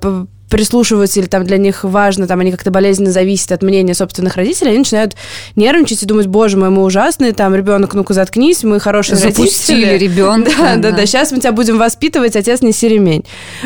[0.49, 4.71] прислушиваются или там для них важно, там они как-то болезненно зависят от мнения собственных родителей,
[4.71, 5.15] они начинают
[5.55, 10.07] нервничать и думать, боже мой, мы ужасные, там, ребенок, ну-ка заткнись, мы хорошие Запустили родители.
[10.07, 10.51] ребенка.
[10.57, 13.23] Да, да, да, да, сейчас мы тебя будем воспитывать, отец не ремень.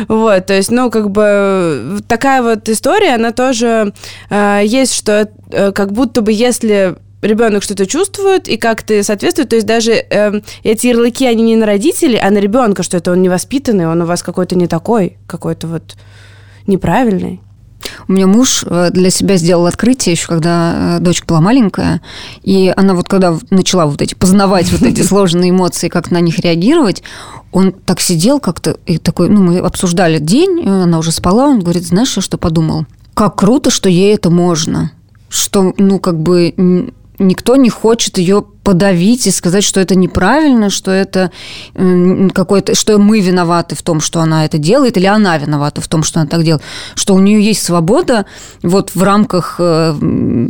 [0.08, 3.92] Вот, то есть, ну, как бы такая вот история, она тоже
[4.28, 9.48] э, есть, что э, как будто бы если ребенок что-то чувствует и как-то соответствует.
[9.48, 13.12] То есть даже э, эти ярлыки, они не на родителей, а на ребенка, что это
[13.12, 15.96] он невоспитанный, он у вас какой-то не такой, какой-то вот
[16.66, 17.40] неправильный.
[18.08, 22.00] У меня муж э, для себя сделал открытие еще, когда э, дочка была маленькая,
[22.42, 26.38] и она вот когда начала вот эти познавать вот эти сложные эмоции, как на них
[26.38, 27.02] реагировать,
[27.52, 31.84] он так сидел как-то и такой, ну, мы обсуждали день, она уже спала, он говорит,
[31.84, 32.86] знаешь, что подумал?
[33.14, 34.90] Как круто, что ей это можно,
[35.28, 36.52] что, ну, как бы
[37.18, 41.30] никто не хочет ее подавить и сказать, что это неправильно, что это
[41.74, 46.02] какой-то, что мы виноваты в том, что она это делает, или она виновата в том,
[46.02, 46.62] что она так делает,
[46.94, 48.24] что у нее есть свобода
[48.62, 49.94] вот в рамках э,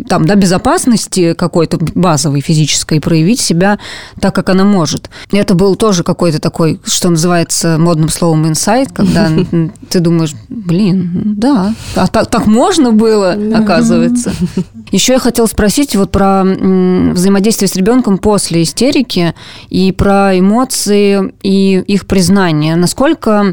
[0.08, 3.78] там, да, безопасности какой-то базовой физической проявить себя
[4.20, 5.10] так, как она может.
[5.32, 9.28] Это был тоже какой-то такой, что называется модным словом инсайт, когда
[9.90, 14.32] ты думаешь, блин, да, а так, так можно было, оказывается.
[14.92, 19.34] Еще я хотела спросить вот про взаимодействие с ребенком ребенком после истерики
[19.70, 22.76] и про эмоции и их признание.
[22.76, 23.52] Насколько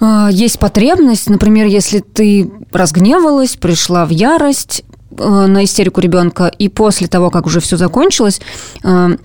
[0.00, 6.68] э, есть потребность, например, если ты разгневалась, пришла в ярость э, на истерику ребенка, и
[6.68, 8.40] после того, как уже все закончилось,
[8.82, 9.16] э,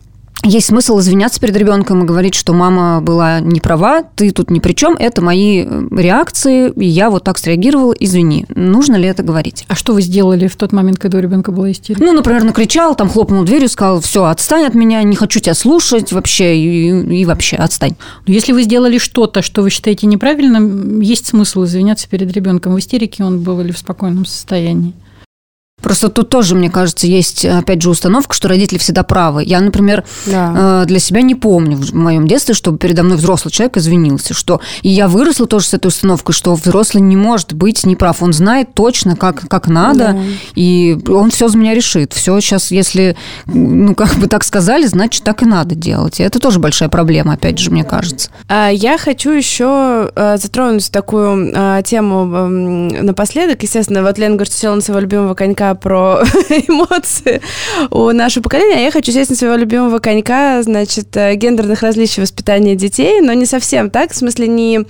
[0.44, 4.60] есть смысл извиняться перед ребенком и говорить, что мама была не права, ты тут ни
[4.60, 8.46] при чем, это мои э, реакции, и я вот так среагировала, извини.
[8.56, 9.66] Нужно ли это говорить?
[9.68, 12.04] А что вы сделали в тот момент, когда у ребенка была истерика?
[12.04, 16.12] Ну, например, накричал, там хлопнул дверью, сказал, все, отстань от меня, не хочу тебя слушать
[16.12, 17.96] вообще, и, и вообще отстань.
[18.26, 23.24] Если вы сделали что-то, что вы считаете неправильным, есть смысл извиняться перед ребенком в истерике,
[23.24, 24.94] он был или в спокойном состоянии?
[25.82, 29.44] Просто тут тоже, мне кажется, есть, опять же, установка, что родители всегда правы.
[29.44, 30.84] Я, например, да.
[30.84, 34.34] Э, для себя не помню в моем детстве, чтобы передо мной взрослый человек извинился.
[34.34, 34.62] Что...
[34.82, 38.22] И я выросла тоже с этой установкой, что взрослый не может быть неправ.
[38.22, 40.18] Он знает точно, как, как надо, да.
[40.56, 42.14] и он все за меня решит.
[42.14, 43.16] Все сейчас, если,
[43.46, 46.20] ну, как бы так сказали, значит, так и надо делать.
[46.20, 48.30] И это тоже большая проблема, опять же, мне кажется.
[48.48, 53.64] А я хочу еще э, затронуть такую э, тему напоследок.
[53.64, 57.42] Естественно, вот Лена говорит, что села на своего любимого конька про эмоции
[57.90, 62.22] у нашего поколения, а я хочу сесть на своего любимого конька, значит, э, гендерных различий
[62.22, 64.82] воспитания детей, но не совсем так, в смысле не,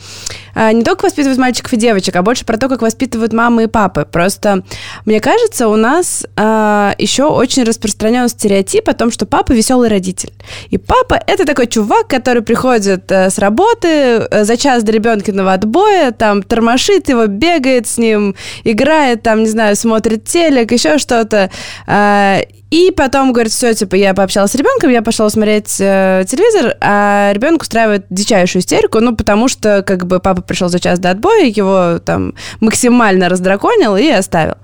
[0.56, 4.08] не только воспитывают мальчиков и девочек, а больше про то, как воспитывают мамы и папы.
[4.10, 4.64] Просто,
[5.06, 10.34] мне кажется, у нас а, еще очень распространен стереотип о том, что папа веселый родитель.
[10.70, 15.54] И папа– это такой чувак, который приходит а, с работы э, за час до ребенкиного
[15.54, 21.50] отбоя, там, тормошит его, бегает с ним, играет, там, не знаю, смотрит телек, еще что-то.
[21.88, 22.40] А,
[22.72, 27.32] и потом говорит, все, типа, я пообщалась с ребенком, я пошла смотреть э, телевизор, а
[27.34, 31.46] ребенок устраивает дичайшую истерику, ну, потому что, как бы, папа пришел за час до отбоя,
[31.46, 34.56] его там максимально раздраконил и оставил.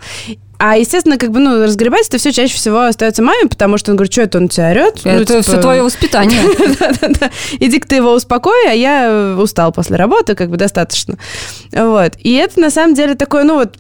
[0.58, 3.98] А, естественно, как бы, ну, разгребать это все чаще всего остается маме, потому что он
[3.98, 5.02] говорит, что это он тебя орет?
[5.04, 5.42] Это ну, типа...
[5.42, 6.40] все твое воспитание.
[6.80, 7.30] Да-да-да.
[7.60, 11.18] Иди-ка ты его успокой, а я устал после работы, как бы достаточно.
[11.74, 12.14] Вот.
[12.20, 13.76] И это, на самом деле, такое, ну, вот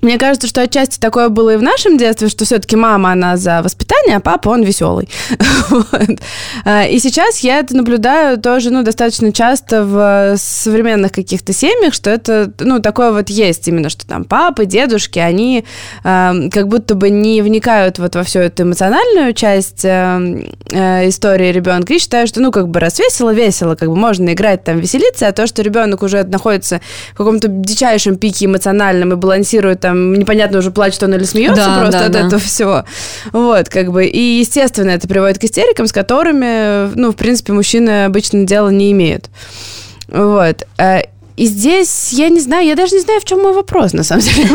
[0.00, 3.62] мне кажется, что отчасти такое было и в нашем детстве, что все-таки мама, она за
[3.62, 5.08] воспитание, а папа, он веселый.
[5.70, 6.20] вот.
[6.64, 12.10] А, и сейчас я это наблюдаю тоже, ну, достаточно часто в современных каких-то семьях, что
[12.10, 15.64] это, ну, такое вот есть именно, что там папы, дедушки, они
[16.04, 21.50] э, как будто бы не вникают вот во всю эту эмоциональную часть э, э, истории
[21.50, 24.78] ребенка и считают, что, ну, как бы раз весело, весело, как бы можно играть там,
[24.78, 26.80] веселиться, а то, что ребенок уже находится
[27.14, 31.80] в каком-то дичайшем пике эмоциональном и балансирует там непонятно уже плачет он или смеется да,
[31.80, 32.26] просто да, от да.
[32.26, 32.84] этого всего.
[33.32, 34.04] Вот, как бы.
[34.04, 38.92] И, естественно, это приводит к истерикам, с которыми, ну, в принципе, мужчины обычно дела не
[38.92, 39.30] имеют.
[40.08, 40.66] Вот.
[41.38, 44.02] Э, и здесь, я не знаю, я даже не знаю, в чем мой вопрос, на
[44.02, 44.48] самом деле.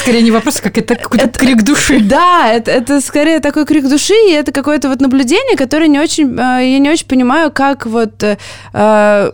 [0.00, 2.00] Скорее не вопрос, как это какой-то крик души.
[2.00, 6.34] Да, это, это скорее такой крик души, и это какое-то вот наблюдение, которое не очень,
[6.34, 8.36] э, я не очень понимаю, как вот э,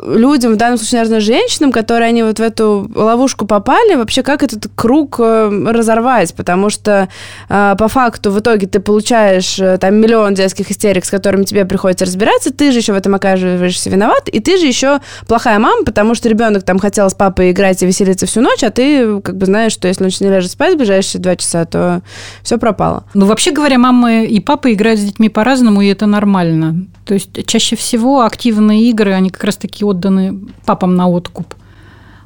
[0.06, 4.42] людям, в данном случае, наверное, женщинам, которые они вот в эту ловушку попали, вообще как
[4.42, 7.08] этот круг э, разорвать, потому что
[7.48, 12.52] по факту в итоге ты получаешь там миллион детских истерик, с которыми тебе приходится разбираться,
[12.52, 16.20] ты же еще в этом оказываешься виноват, и ты же еще плохая мама, потому потому
[16.20, 19.46] что ребенок там хотел с папой играть и веселиться всю ночь, а ты как бы
[19.46, 22.02] знаешь, что если ночь не ляжет спать в ближайшие два часа, то
[22.42, 23.04] все пропало.
[23.14, 26.84] Ну, вообще говоря, мамы и папы играют с детьми по-разному, и это нормально.
[27.06, 31.54] То есть чаще всего активные игры, они как раз-таки отданы папам на откуп.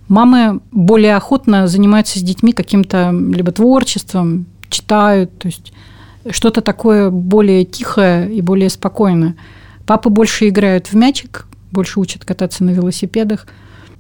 [0.09, 5.73] Мамы более охотно занимаются с детьми каким-то либо творчеством, читают, то есть
[6.31, 9.37] что-то такое более тихое и более спокойное.
[9.87, 13.47] Папы больше играют в мячик, больше учат кататься на велосипедах–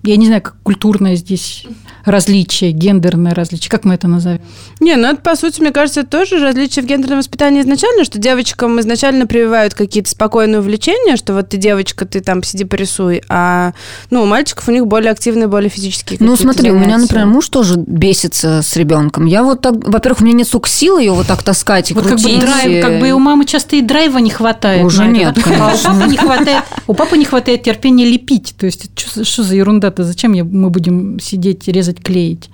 [0.06, 1.66] я не знаю, как культурное здесь
[2.04, 4.40] различие, гендерное различие, как мы это назовем?
[4.80, 8.18] Не, ну это, по сути, мне кажется, это тоже различие в гендерном воспитании изначально, что
[8.18, 13.72] девочкам изначально прививают какие-то спокойные увлечения, что вот ты девочка, ты там сиди порисуй, а
[14.10, 16.76] ну, у мальчиков у них более активные, более физические Ну, смотри, занятия.
[16.76, 19.26] у меня, например, муж тоже бесится с ребенком.
[19.26, 22.06] Я вот так, во-первых, у меня нет столько сил ее вот так таскать и вот
[22.06, 22.40] крутить.
[22.40, 24.84] Как бы, драйв, как бы у мамы часто и драйва не хватает.
[24.84, 28.54] Уже нет, это, А у папы не хватает, у папы не хватает терпения лепить.
[28.56, 29.95] То есть, что, что за ерунда-то?
[30.04, 32.50] Зачем мы будем сидеть, резать, клеить?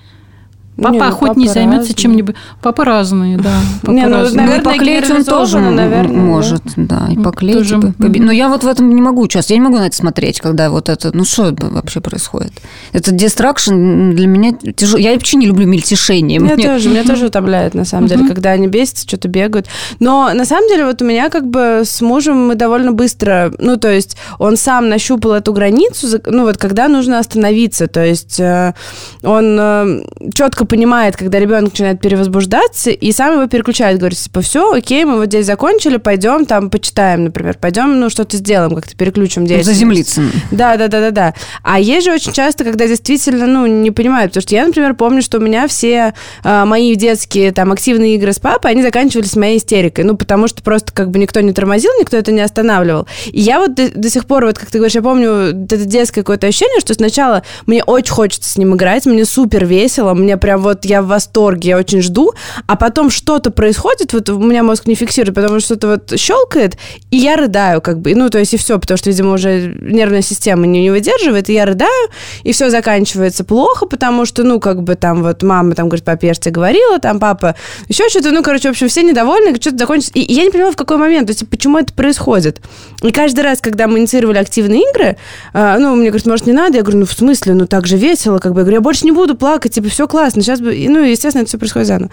[0.76, 2.34] Папа не, ну, хоть не займется чем-нибудь.
[2.62, 3.54] Папа разные, да.
[3.82, 4.46] Папа не, ну, разные.
[4.46, 7.58] наверное, ну, и поклеить он тоже наверное, может, да, и поклеить.
[7.58, 7.80] Тоже...
[7.80, 9.50] Типа, Но я вот в этом не могу участвовать.
[9.50, 11.14] Я не могу на это смотреть, когда вот это...
[11.14, 12.52] Ну, что вообще происходит?
[12.92, 14.98] Это дистракшн для меня тяжело.
[14.98, 16.38] Я вообще не люблю мельтешение.
[16.38, 16.66] Меня Мне...
[16.66, 19.66] тоже, меня тоже утомляет, на самом деле, когда они бесятся, что-то бегают.
[20.00, 23.52] Но, на самом деле, вот у меня как бы с мужем мы довольно быстро...
[23.58, 27.88] Ну, то есть, он сам нащупал эту границу, ну, вот когда нужно остановиться.
[27.88, 28.74] То есть, э,
[29.22, 30.04] он э,
[30.34, 35.04] четко четко понимает, когда ребенок начинает перевозбуждаться, и сам его переключает, говорит, типа, все, окей,
[35.04, 39.78] мы вот здесь закончили, пойдем там почитаем, например, пойдем, ну, что-то сделаем, как-то переключим деятельность.
[39.78, 40.22] Заземлиться.
[40.50, 41.34] Да, да, да, да, да.
[41.62, 45.22] А есть же очень часто, когда действительно, ну, не понимают, потому что я, например, помню,
[45.22, 49.58] что у меня все э, мои детские там активные игры с папой, они заканчивались моей
[49.58, 53.06] истерикой, ну, потому что просто как бы никто не тормозил, никто это не останавливал.
[53.26, 56.22] И я вот до, до сих пор, вот как ты говоришь, я помню это детское
[56.22, 60.51] какое-то ощущение, что сначала мне очень хочется с ним играть, мне супер весело, мне прям
[60.52, 62.32] прям вот я в восторге, я очень жду,
[62.66, 66.76] а потом что-то происходит, вот у меня мозг не фиксирует, потому что что-то вот щелкает,
[67.10, 70.20] и я рыдаю как бы, ну, то есть и все, потому что, видимо, уже нервная
[70.20, 72.08] система не, не выдерживает, и я рыдаю,
[72.42, 76.26] и все заканчивается плохо, потому что, ну, как бы там вот мама там говорит, папе,
[76.28, 77.54] я тебе говорила, там папа,
[77.88, 80.76] еще что-то, ну, короче, в общем, все недовольны, что-то закончится, и я не понимала, в
[80.76, 82.60] какой момент, то есть почему это происходит.
[83.02, 85.16] И каждый раз, когда мы инициировали активные игры,
[85.54, 87.96] э, ну, мне говорят, может, не надо, я говорю, ну, в смысле, ну, так же
[87.96, 90.74] весело, как бы, я говорю, я больше не буду плакать, типа, все классно, сейчас бы...
[90.88, 92.10] Ну, естественно, это все происходит заново.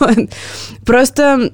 [0.84, 1.50] Просто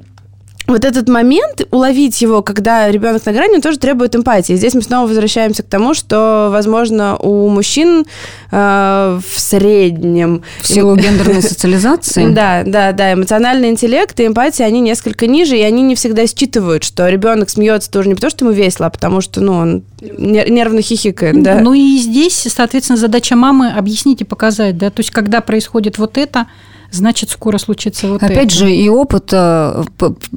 [0.67, 4.55] вот этот момент, уловить его, когда ребенок на грани, тоже требует эмпатии.
[4.55, 8.07] Здесь мы снова возвращаемся к тому, что, возможно, у мужчин
[8.51, 10.43] э, в среднем...
[10.61, 12.33] В силу гендерной социализации?
[12.33, 13.13] Да, да, да.
[13.15, 17.91] Эмоциональный интеллект и эмпатия, они несколько ниже, и они не всегда считывают, что ребенок смеется
[17.91, 21.61] тоже не потому, что ему весело, а потому что, ну, он нервно хихикает, да.
[21.61, 26.19] Ну и здесь, соответственно, задача мамы объяснить и показать, да, то есть когда происходит вот
[26.19, 26.47] это,
[26.93, 28.55] значит, скоро случится вот Опять это.
[28.55, 29.85] же, и опыта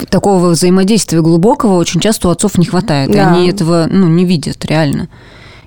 [0.10, 3.12] такого взаимодействия глубокого очень часто у отцов не хватает.
[3.12, 3.18] Да.
[3.18, 5.10] И они этого ну, не видят реально.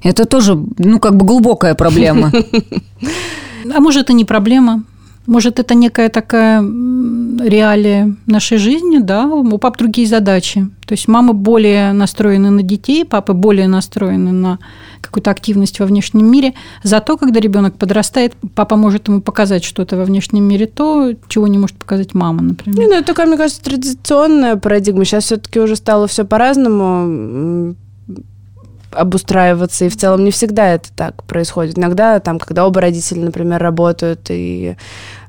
[0.02, 2.32] Это тоже, ну, как бы глубокая проблема.
[3.74, 4.84] А может, это не проблема?
[5.28, 10.66] Может, это некая такая реалия нашей жизни, да, у пап другие задачи.
[10.86, 14.58] То есть мамы более настроены на детей, папы более настроены на
[15.02, 16.54] какую-то активность во внешнем мире.
[16.82, 21.58] Зато, когда ребенок подрастает, папа может ему показать что-то во внешнем мире, то, чего не
[21.58, 22.78] может показать мама, например.
[22.78, 25.04] Не, ну, это такая, мне кажется, традиционная парадигма.
[25.04, 27.76] Сейчас все-таки уже стало все по-разному
[28.90, 31.78] обустраиваться, и в целом не всегда это так происходит.
[31.78, 34.76] Иногда, там, когда оба родителя, например, работают, и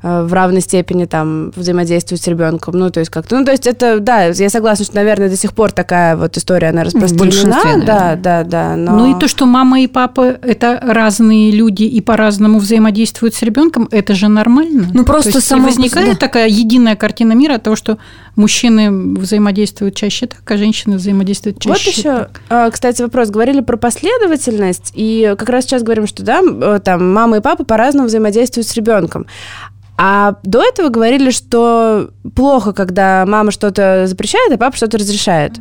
[0.02, 2.76] в равной степени там взаимодействуют с ребенком.
[2.78, 3.38] Ну, то есть как-то...
[3.38, 6.70] Ну, то есть это, да, я согласна, что, наверное, до сих пор такая вот история,
[6.70, 7.84] она распространена.
[7.86, 8.76] Да, да, да.
[8.76, 8.98] Но...
[8.98, 13.90] Ну и то, что мама и папа– это разные люди и по-разному взаимодействуют с ребенком,
[13.92, 14.88] это же нормально.
[14.94, 15.66] Ну, просто то само...
[15.66, 16.28] возникает да.
[16.28, 17.98] такая единая картина мира того, что
[18.36, 22.42] мужчины взаимодействуют чаще так, а женщины взаимодействуют чаще Вот еще, так.
[22.50, 23.30] А, кстати, вопрос.
[23.30, 27.66] Говорили про последовательность, и как раз сейчас говорим, что, да, э, там, мама и папа
[27.66, 29.28] по-разному взаимодействуют с ребенком.
[30.02, 35.58] А до этого говорили, что плохо, когда мама что-то запрещает, а папа что-то разрешает.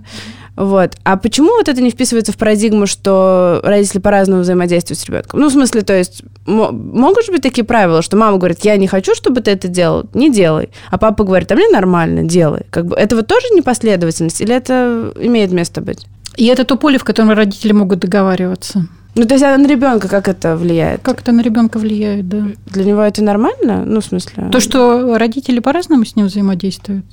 [0.54, 0.96] Вот.
[1.02, 5.40] А почему вот это не вписывается в парадигму, что родители по-разному взаимодействуют с ребенком?
[5.40, 8.86] Ну, в смысле, то есть, могут же быть такие правила, что мама говорит, я не
[8.86, 10.70] хочу, чтобы ты это делал, не делай.
[10.92, 12.62] А папа говорит, а мне нормально, делай.
[12.70, 16.06] Как бы, это вот тоже непоследовательность или это имеет место быть?
[16.36, 18.86] И это то поле, в котором родители могут договариваться.
[19.14, 21.02] Ну, то есть а на ребенка как это влияет?
[21.02, 22.46] Как это на ребенка влияет, да.
[22.66, 23.84] Для него это нормально?
[23.84, 24.48] Ну, в смысле...
[24.52, 27.04] То, что родители по-разному с ним взаимодействуют.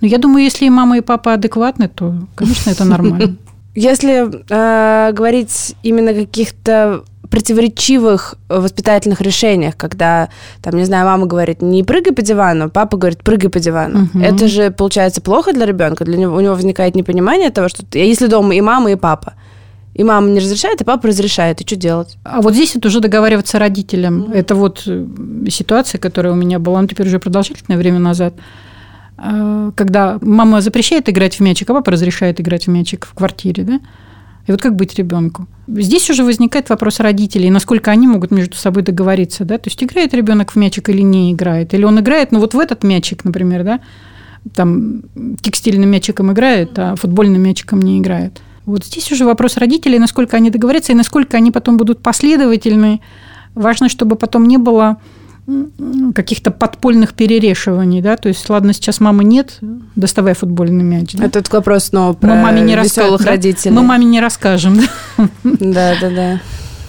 [0.00, 3.36] Ну, я думаю, если и мама, и папа адекватны, то, конечно, это нормально.
[3.74, 10.28] Если э, говорить именно о каких-то противоречивых воспитательных решениях, когда,
[10.60, 14.10] там, не знаю, мама говорит, не прыгай по дивану, папа говорит, прыгай по дивану.
[14.12, 14.22] Угу.
[14.22, 18.26] Это же, получается, плохо для ребенка, для него, у него возникает непонимание того, что если
[18.26, 19.32] дома и мама, и папа,
[19.94, 21.60] и мама не разрешает, и папа разрешает.
[21.60, 22.16] И что делать?
[22.24, 24.22] А вот здесь вот уже договариваться родителям.
[24.22, 24.34] Mm-hmm.
[24.34, 25.06] Это вот э,
[25.50, 28.34] ситуация, которая у меня была, ну, теперь уже продолжительное время назад,
[29.18, 33.64] э, когда мама запрещает играть в мячик, а папа разрешает играть в мячик в квартире,
[33.64, 33.80] да?
[34.46, 35.46] И вот как быть ребенку?
[35.68, 40.14] Здесь уже возникает вопрос родителей, насколько они могут между собой договориться, да, то есть играет
[40.14, 43.62] ребенок в мячик или не играет, или он играет, ну вот в этот мячик, например,
[43.62, 43.80] да,
[44.52, 45.02] там
[45.40, 48.40] текстильным мячиком играет, а футбольным мячиком не играет.
[48.66, 53.00] Вот здесь уже вопрос родителей, насколько они договорятся и насколько они потом будут последовательны.
[53.54, 54.98] Важно, чтобы потом не было
[56.14, 59.58] каких-то подпольных перерешиваний, да, то есть, ладно, сейчас мамы нет,
[59.96, 61.14] доставай футбольный мяч.
[61.14, 61.24] Да?
[61.24, 63.74] Этот вопрос снова про Мы маме не веселых родителей.
[63.74, 64.78] Мы маме не расскажем.
[65.42, 66.40] Да, да, да.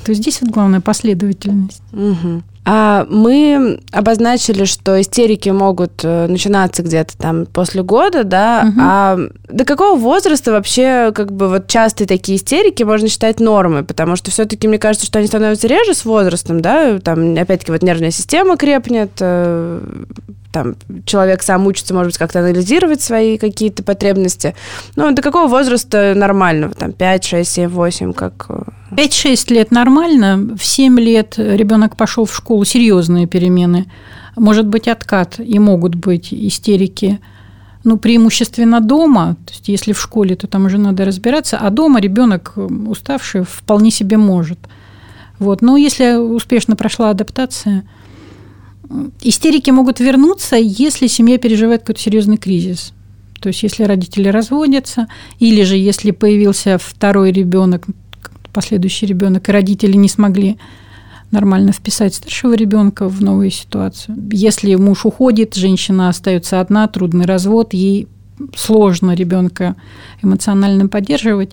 [0.05, 1.81] То есть здесь вот главная последовательность.
[1.91, 2.43] Угу.
[2.65, 8.65] А мы обозначили, что истерики могут э, начинаться где-то там после года, да.
[8.69, 8.81] Угу.
[8.81, 13.83] А до какого возраста вообще как бы вот частые такие истерики можно считать нормой?
[13.83, 16.99] Потому что все-таки мне кажется, что они становятся реже с возрастом, да.
[16.99, 19.81] Там опять-таки вот нервная система крепнет, э,
[20.53, 20.75] там
[21.05, 24.55] человек сам учится, может быть, как-то анализировать свои какие-то потребности.
[24.95, 26.73] Ну, до какого возраста нормального?
[26.75, 28.49] Там 5, 6, 7, 8, как...
[28.91, 29.53] 5-6 э?
[29.55, 33.91] лет нормально, в 7 лет ребенок пошел в школу, серьезные перемены.
[34.35, 37.19] Может быть откат, и могут быть истерики
[37.83, 41.99] ну, преимущественно дома, то есть если в школе, то там уже надо разбираться, а дома
[41.99, 44.59] ребенок уставший вполне себе может.
[45.39, 45.61] Вот.
[45.61, 47.83] Но если успешно прошла адаптация,
[49.21, 52.93] Истерики могут вернуться, если семья переживает какой-то серьезный кризис.
[53.39, 55.07] То есть, если родители разводятся,
[55.39, 57.85] или же если появился второй ребенок,
[58.53, 60.57] последующий ребенок, и родители не смогли
[61.31, 64.15] нормально вписать старшего ребенка в новую ситуацию.
[64.31, 68.07] Если муж уходит, женщина остается одна, трудный развод, ей
[68.55, 69.75] сложно ребенка
[70.21, 71.51] эмоционально поддерживать.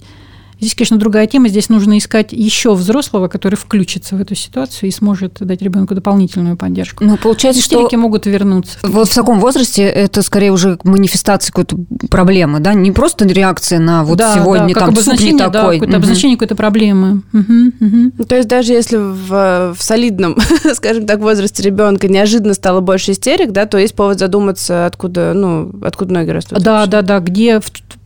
[0.61, 1.49] Здесь, конечно, другая тема.
[1.49, 6.57] Здесь нужно искать еще взрослого, который включится в эту ситуацию и сможет дать ребенку дополнительную
[6.57, 7.05] поддержку.
[7.05, 8.79] Ну, получается, Истерики что могут вернуться.
[8.83, 11.77] Вот в таком возрасте это скорее уже манифестация какой-то
[12.11, 12.75] проблемы, да?
[12.75, 15.51] Не просто реакция на вот да, сегодня да, там суп не такой.
[15.51, 15.97] Да, какое-то угу.
[15.97, 17.23] обозначение какой-то проблемы.
[17.33, 18.25] Угу, угу.
[18.25, 20.37] То есть даже если в, в солидном,
[20.75, 25.73] скажем так, возрасте ребенка неожиданно стало больше истерик, да, то есть повод задуматься, откуда, ну,
[25.83, 26.59] откуда ноги растут.
[26.61, 26.91] Да, вообще.
[26.91, 27.61] да, да, где,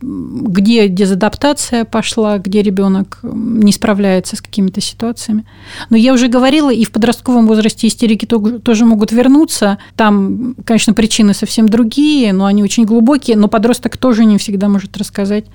[0.05, 5.45] где дезадаптация пошла, где ребенок не справляется с какими-то ситуациями.
[5.89, 9.79] Но я уже говорила, и в подростковом возрасте истерики тоже могут вернуться.
[9.95, 14.95] Там, конечно, причины совсем другие, но они очень глубокие, но подросток тоже не всегда может
[14.97, 15.45] рассказать,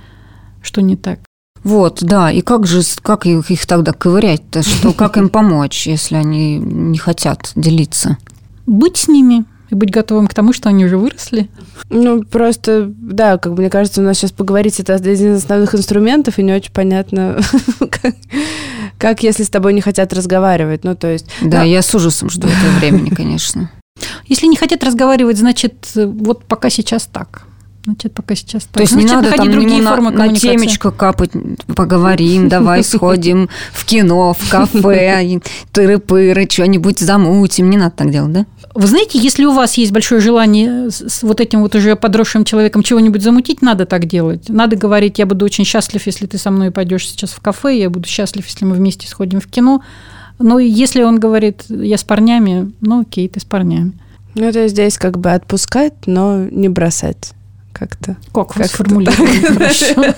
[0.62, 1.20] что не так.
[1.62, 6.16] Вот, да, и как же, как их, их тогда ковырять-то, что, как им помочь, если
[6.16, 8.16] они не хотят делиться?
[8.66, 11.48] Быть с ними, и быть готовым к тому, что они уже выросли?
[11.88, 15.74] Ну, просто, да, как бы мне кажется, у нас сейчас поговорить это один из основных
[15.74, 17.40] инструментов, и не очень понятно,
[17.78, 18.14] как,
[18.98, 20.84] как если с тобой не хотят разговаривать.
[20.84, 21.26] Ну, то есть...
[21.40, 23.70] Да, я с ужасом жду этого времени, конечно.
[24.26, 27.46] Если не хотят разговаривать, значит, вот пока сейчас так.
[27.84, 28.72] Значит, пока сейчас так.
[28.72, 31.30] То есть Значит, не надо там другие на, формы на темечко капать,
[31.74, 35.40] поговорим, давай сходим в кино, в кафе,
[35.72, 37.70] тыры-пыры, что-нибудь замутим.
[37.70, 38.46] Не надо так делать, да?
[38.74, 42.82] Вы знаете, если у вас есть большое желание с вот этим вот уже подросшим человеком
[42.82, 44.48] чего-нибудь замутить, надо так делать.
[44.48, 47.88] Надо говорить, я буду очень счастлив, если ты со мной пойдешь сейчас в кафе, я
[47.88, 49.82] буду счастлив, если мы вместе сходим в кино.
[50.38, 53.92] Но если он говорит, я с парнями, ну окей, ты с парнями.
[54.34, 57.32] Ну, это здесь как бы отпускать, но не бросать
[57.80, 58.16] как-то.
[58.34, 60.14] Как, как сформулировать хорошо.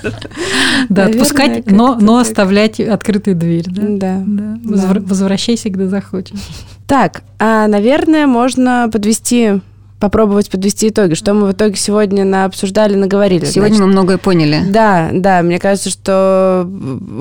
[0.89, 3.67] Да, отпускать, но, оставлять открытую дверь.
[3.69, 4.21] Да.
[4.27, 4.57] да.
[4.65, 6.41] Возвращайся, когда захочешь.
[6.89, 9.61] Так, а, наверное, можно подвести
[10.03, 11.14] попробовать подвести итоги.
[11.14, 13.44] Что мы в итоге сегодня на обсуждали, наговорили.
[13.44, 13.86] Сегодня значит.
[13.86, 14.64] мы многое поняли.
[14.66, 16.68] Да, да, мне кажется, что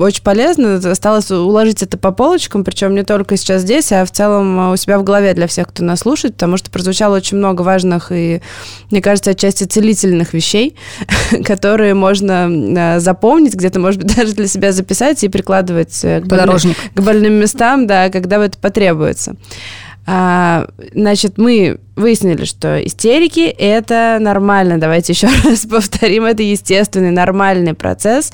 [0.00, 0.74] очень полезно.
[0.78, 4.98] Осталось уложить это по полочкам, причем не только сейчас здесь, а в целом у себя
[4.98, 8.42] в голове для всех, кто нас слушает, потому что прозвучало очень много важных и,
[8.90, 10.74] мне кажется, отчасти целительных вещей,
[11.44, 16.26] которые можно э, запомнить, где-то, может быть, даже для себя записать и прикладывать э, к,
[16.26, 19.36] больным, к больным местам, да, когда это потребуется.
[20.04, 24.78] А, значит, мы выяснили, что истерики– это нормально.
[24.78, 26.24] Давайте еще раз повторим.
[26.24, 28.32] Это естественный, нормальный процесс.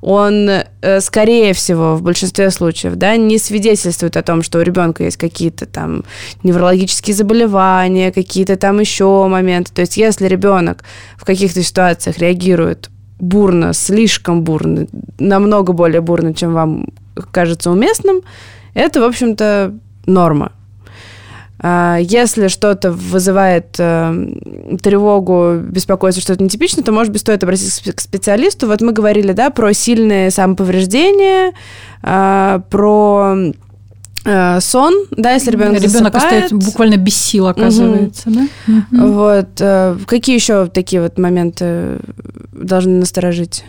[0.00, 5.04] Он, э, скорее всего, в большинстве случаев, да, не свидетельствует о том, что у ребенка
[5.04, 6.04] есть какие-то там
[6.42, 9.72] неврологические заболевания, какие-то там еще моменты.
[9.74, 10.84] То есть, если ребенок
[11.18, 14.86] в каких-то ситуациях реагирует бурно, слишком бурно,
[15.18, 16.86] намного более бурно, чем вам
[17.30, 18.22] кажется уместным,
[18.72, 19.74] это, в общем-то,
[20.06, 20.52] норма.
[21.62, 24.34] А, если что-то вызывает э,
[24.82, 28.66] тревогу, беспокойство, что-то нетипично, то, может быть, стоит обратиться к специалисту.
[28.66, 31.52] Вот мы говорили, да, про сильные самоповреждения,
[32.02, 33.52] а, про
[34.24, 38.38] э, сон, да, если ребенок Ребенок остается буквально без сил, оказывается, угу.
[38.38, 38.72] да?
[38.72, 39.12] Угу.
[39.12, 39.48] Вот.
[39.58, 41.98] Э, какие еще такие вот моменты
[42.52, 43.64] должны насторожить?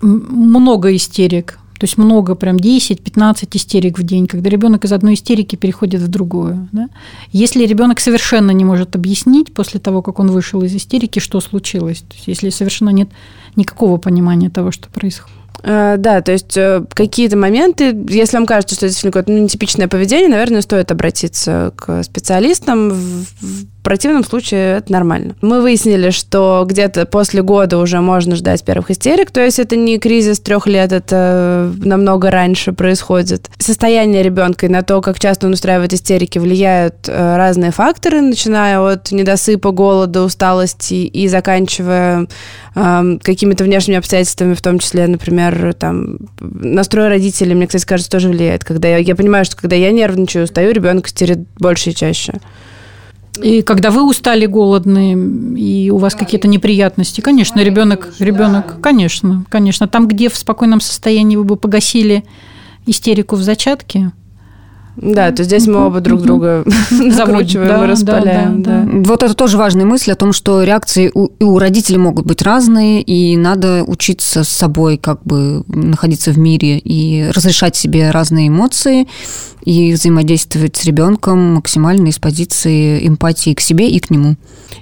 [0.00, 5.56] Много истерик То есть много, прям 10-15 истерик в день, когда ребенок из одной истерики
[5.56, 6.68] переходит в другую.
[6.72, 6.88] Да?
[7.32, 11.98] Если ребенок совершенно не может объяснить после того, как он вышел из истерики, что случилось,
[11.98, 13.08] то есть если совершенно нет
[13.56, 15.38] никакого понимания того, что происходит.
[15.62, 19.88] Э, да, то есть э, какие-то моменты, если вам кажется, что это действительно какое-то нетипичное
[19.88, 22.90] поведение, наверное, стоит обратиться к специалистам.
[22.90, 25.34] В противном случае это нормально.
[25.40, 29.98] Мы выяснили, что где-то после года уже можно ждать первых истерик, то есть это не
[29.98, 33.48] кризис трех лет, это намного раньше происходит.
[33.56, 38.78] Состояние ребенка и на то, как часто он устраивает истерики, влияют э, разные факторы, начиная
[38.78, 42.28] от недосыпа, голода, усталости и заканчивая
[42.74, 48.28] э, какими-то внешними обстоятельствами, в том числе, например, там, настрой родителей, мне, кстати, кажется, тоже
[48.28, 48.64] влияет.
[48.64, 52.34] Когда я, я понимаю, что когда я нервничаю, устаю, ребенок истерит больше и чаще.
[53.42, 55.16] И когда вы устали, голодные,
[55.56, 61.36] и у вас какие-то неприятности, конечно, ребенок, ребенок, конечно, конечно, там, где в спокойном состоянии
[61.36, 62.24] вы бы погасили
[62.86, 64.12] истерику в зачатке,
[65.00, 68.62] да, то здесь мы оба друг друга закручиваем да, и распаляем.
[68.62, 69.08] Да, да, да.
[69.08, 72.42] Вот это тоже важная мысль о том, что реакции у, и у родителей могут быть
[72.42, 78.48] разные, и надо учиться с собой как бы находиться в мире и разрешать себе разные
[78.48, 79.06] эмоции
[79.68, 84.36] и взаимодействовать с ребенком максимально из позиции эмпатии к себе и к нему.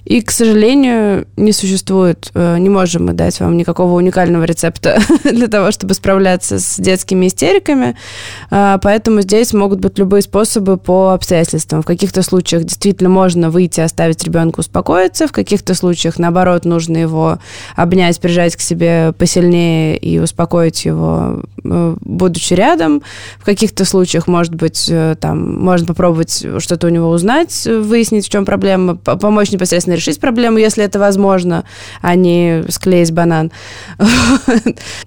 [0.04, 5.48] И, к сожалению, не существует, э, не можем мы дать вам никакого уникального рецепта для
[5.48, 7.96] того, чтобы справляться с детскими истериками,
[8.52, 11.82] а, поэтому здесь могут быть любые способы по обстоятельствам.
[11.82, 17.40] В каких-то случаях действительно можно выйти, оставить ребенка успокоиться, в каких-то случаях, наоборот, нужно его
[17.74, 23.02] обнять, прижать к себе посильнее и успокоить его, э, будучи рядом.
[23.40, 28.28] В каких-то случаях, может быть, э, там, можно попробовать что-то у него узнать, выяснить, в
[28.28, 31.64] чем проблема, помочь непосредственно решить проблему, если это возможно,
[32.02, 33.50] а не склеить банан.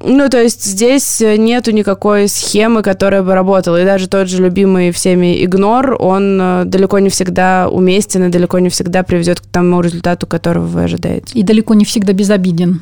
[0.02, 3.82] Ну, то есть здесь нету никакой схемы, которая бы работала.
[3.82, 8.60] И даже тот же любимый всеми игнор, он э, далеко не всегда уместен и далеко
[8.60, 11.38] не всегда приведет к тому результату, которого вы ожидаете.
[11.38, 12.82] И далеко не всегда безобиден.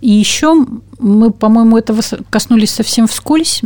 [0.00, 0.54] И еще
[0.98, 2.00] мы, по-моему, этого
[2.30, 3.62] коснулись совсем вскользь.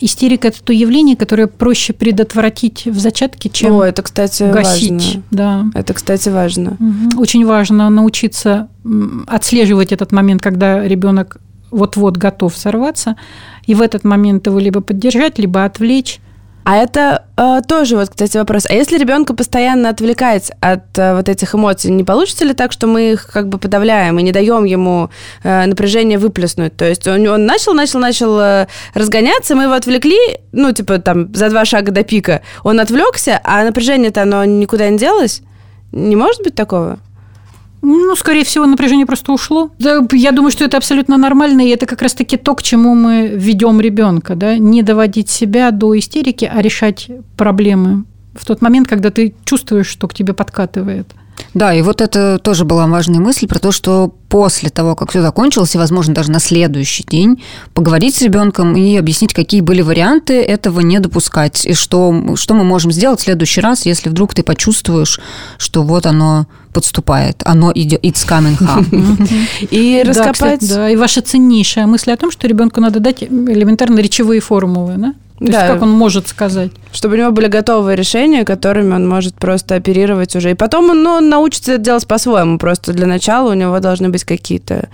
[0.00, 4.90] Истерика– это то явление, которое проще предотвратить в зачатке, чем О, это, кстати, гасить.
[4.90, 5.22] Важно.
[5.30, 5.66] Да.
[5.74, 6.76] Это, кстати, важно.
[7.16, 8.68] Очень важно научиться
[9.26, 11.38] отслеживать этот момент, когда ребенок
[11.70, 13.16] вот-вот готов сорваться,
[13.66, 16.20] и в этот момент его либо поддержать, либо отвлечь,
[16.70, 18.66] а это э, тоже вот, кстати, вопрос.
[18.68, 22.86] А если ребенка постоянно отвлекать от э, вот этих эмоций, не получится ли так, что
[22.86, 25.08] мы их как бы подавляем и не даем ему
[25.44, 26.76] э, напряжение выплеснуть?
[26.76, 30.18] То есть он, он начал, начал, начал э, разгоняться, мы его отвлекли,
[30.52, 32.42] ну, типа там за два шага до пика.
[32.64, 35.40] Он отвлекся, а напряжение-то оно никуда не делось?
[35.92, 36.98] Не может быть такого?
[37.82, 39.70] Ну, скорее всего, напряжение просто ушло.
[39.78, 43.28] Да, я думаю, что это абсолютно нормально, и это как раз-таки то, к чему мы
[43.28, 48.04] ведем ребенка, да, не доводить себя до истерики, а решать проблемы
[48.34, 51.08] в тот момент, когда ты чувствуешь, что к тебе подкатывает.
[51.54, 55.22] Да, и вот это тоже была важная мысль про то, что после того, как все
[55.22, 57.42] закончилось, и, возможно, даже на следующий день,
[57.74, 62.64] поговорить с ребенком и объяснить, какие были варианты этого не допускать, и что, что мы
[62.64, 65.20] можем сделать в следующий раз, если вдруг ты почувствуешь,
[65.58, 68.86] что вот оно подступает, оно идет, it's coming up.
[69.70, 70.68] И раскопать...
[70.68, 75.14] Да, и ваша ценнейшая мысль о том, что ребенку надо дать элементарно речевые формулы, да?
[75.38, 75.60] То да.
[75.60, 76.72] есть как он может сказать?
[76.90, 80.50] Чтобы у него были готовые решения, которыми он может просто оперировать уже.
[80.50, 82.58] И потом он, ну, он научится это делать по-своему.
[82.58, 84.88] Просто для начала у него должны быть какие-то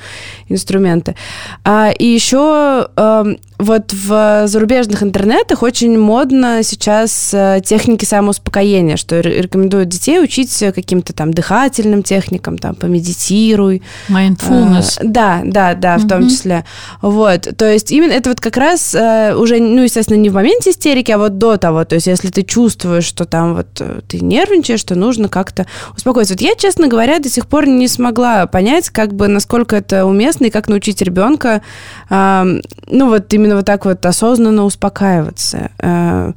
[0.49, 1.17] инструменты.
[1.65, 8.97] А, и еще э, эм, вот в зарубежных интернетах очень модно сейчас э, техники самоуспокоения,
[8.97, 13.83] что рекомендуют детей учить каким-то там дыхательным техникам, там, помедитируй.
[14.09, 14.99] Mindfulness.
[14.99, 16.65] А, да, да, да, в том числе.
[17.01, 20.71] Вот, то есть именно это вот как раз э, уже, ну, естественно, не в моменте
[20.71, 24.83] истерики, а вот до того, то есть если ты чувствуешь, что там вот ты нервничаешь,
[24.83, 26.35] то нужно как-то успокоиться.
[26.35, 30.47] Вот я, честно говоря, до сих пор не смогла понять, как бы, насколько это уместно
[30.47, 31.63] и как научить ребенка,
[32.11, 35.71] ну, вот именно именно вот так вот осознанно успокаиваться.
[35.79, 36.33] Э,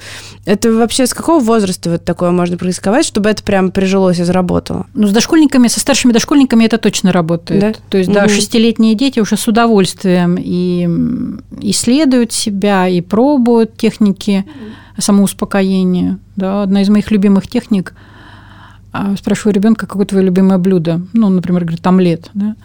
[0.46, 4.88] это вообще с какого возраста вот такое можно практиковать, чтобы это прям прижилось и заработало?
[4.94, 7.62] Ну, с дошкольниками, со старшими дошкольниками это точно работает.
[7.62, 7.74] Да?
[7.90, 8.16] То есть, угу.
[8.16, 10.90] да, шестилетние дети уже с удовольствием и
[11.62, 14.46] исследуют себя, и пробуют техники
[14.98, 16.20] самоуспокоения.
[16.36, 17.94] Да, одна из моих любимых техник
[18.92, 21.02] а, спрашиваю ребенка, какое твое любимое блюдо?
[21.14, 22.30] Ну, например, говорит, омлет.
[22.34, 22.56] Да?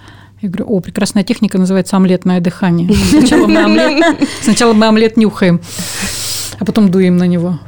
[0.43, 2.93] Я говорю, о, прекрасная техника, называется омлетное дыхание.
[3.11, 5.61] Сначала мы омлет, сначала мы омлет нюхаем,
[6.59, 7.61] а потом дуем на него.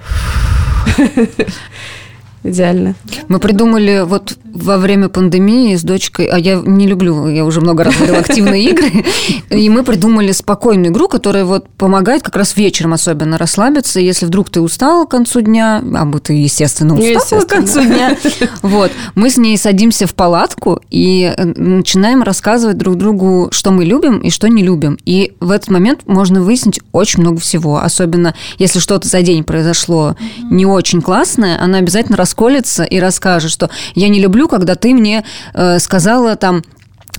[2.44, 2.94] Идеально.
[3.28, 7.84] Мы придумали вот во время пандемии с дочкой, а я не люблю, я уже много
[7.84, 9.04] раз говорила, активные игры,
[9.48, 14.50] и мы придумали спокойную игру, которая вот помогает как раз вечером особенно расслабиться, если вдруг
[14.50, 18.16] ты устал к концу дня, а бы ты, естественно, устал к концу дня,
[18.62, 23.86] вот, мы с ней садимся в палатку и э, начинаем рассказывать друг другу, что мы
[23.86, 24.98] любим и что не любим.
[25.06, 30.14] И в этот момент можно выяснить очень много всего, особенно если что-то за день произошло
[30.50, 35.24] не очень классное, она обязательно расколется и расскажет, что я не люблю, когда ты мне
[35.54, 36.62] э, сказала там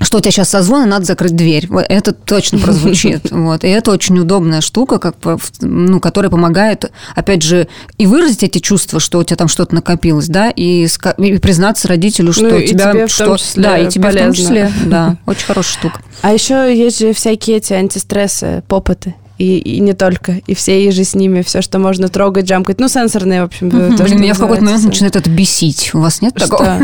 [0.01, 1.69] что у тебя сейчас созвон, и надо закрыть дверь.
[1.87, 3.31] Это точно прозвучит.
[3.31, 3.63] Вот.
[3.63, 5.15] И это очень удобная штука, как,
[5.61, 10.27] ну, которая помогает, опять же, и выразить эти чувства, что у тебя там что-то накопилось,
[10.27, 12.91] да, и, и признаться родителю, что ну, у тебя...
[12.91, 14.21] Тебе что, да, и тебе полезно.
[14.21, 14.71] в том числе.
[14.85, 16.01] Да, очень хорошая штука.
[16.21, 20.91] А еще есть же всякие эти антистрессы, попыты и, и не только, и все и
[20.91, 23.67] же с ними, все, что можно трогать, джамкать, ну, сенсорные, в общем.
[23.67, 23.97] Угу.
[23.97, 25.91] То, Блин, меня в какой-то момент начинает это бесить.
[25.93, 26.47] У вас нет что?
[26.47, 26.79] такого?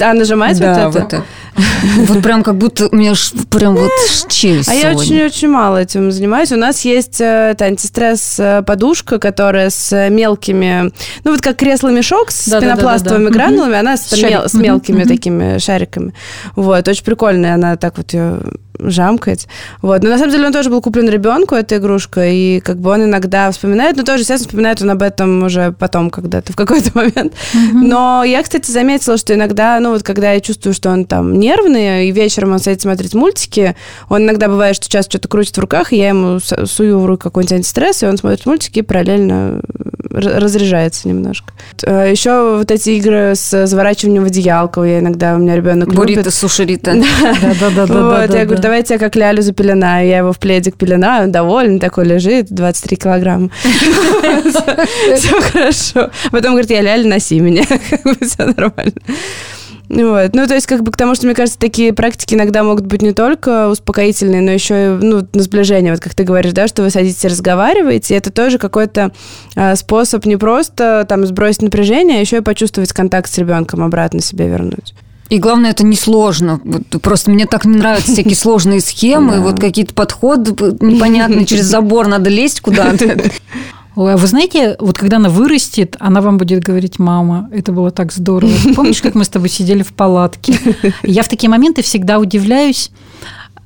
[0.00, 1.24] А, нажимать да, вот это?
[1.98, 3.14] Вот прям как будто у меня
[3.48, 3.90] прям вот
[4.28, 6.50] челюсть А я очень-очень мало этим занимаюсь.
[6.52, 10.92] У нас есть э, это антистресс-подушка, которая с мелкими,
[11.22, 16.12] ну, вот как кресло-мешок с пенопластовыми гранулами, она с мелкими такими шариками.
[16.56, 18.40] Вот, очень прикольная, она так вот ее
[18.78, 19.46] жамкать.
[19.82, 20.02] Вот.
[20.02, 23.04] Но на самом деле он тоже был куплен ребенку, эта игрушка, и как бы он
[23.04, 27.32] иногда вспоминает, но тоже, естественно, вспоминает он об этом уже потом когда-то, в какой-то момент.
[27.54, 27.72] Mm-hmm.
[27.74, 32.08] Но я, кстати, заметила, что иногда, ну вот когда я чувствую, что он там нервный,
[32.08, 33.76] и вечером он садится смотреть мультики,
[34.08, 37.24] он иногда бывает, что сейчас что-то крутит в руках, и я ему сую в руку
[37.24, 39.60] какой-нибудь антистресс, и он смотрит мультики и параллельно
[40.14, 41.52] разряжается немножко.
[41.82, 46.20] Э, Еще вот эти игры с заворачиванием в одеялко, я иногда, у меня ребенок Бурита,
[46.20, 46.34] любит.
[46.34, 46.94] сушерита.
[47.60, 47.94] Да-да-да.
[48.04, 50.06] Вот, я говорю, давайте я как лялю запеленаю.
[50.06, 53.50] Я его в пледик пеленаю, доволен, такой лежит, 23 килограмма.
[55.16, 56.10] Все хорошо.
[56.30, 57.64] Потом говорит, я ляля, носи меня.
[58.22, 58.94] Все нормально.
[59.90, 60.34] Вот.
[60.34, 63.02] Ну, то есть, как бы к тому, что, мне кажется, такие практики иногда могут быть
[63.02, 66.82] не только успокоительные, но еще и, ну, на сближение, вот как ты говоришь, да, что
[66.82, 69.12] вы садитесь и разговариваете, и это тоже какой-то
[69.54, 74.22] а, способ не просто там сбросить напряжение, а еще и почувствовать контакт с ребенком, обратно
[74.22, 74.94] себе вернуть.
[75.34, 76.60] И главное, это несложно.
[77.02, 82.30] Просто мне так не нравятся всякие сложные схемы, вот какие-то подходы непонятные, через забор надо
[82.30, 83.32] лезть куда-то.
[83.96, 87.90] Ой, а вы знаете, вот когда она вырастет, она вам будет говорить, мама, это было
[87.90, 88.52] так здорово.
[88.76, 90.56] Помнишь, как мы с тобой сидели в палатке?
[91.02, 92.92] Я в такие моменты всегда удивляюсь,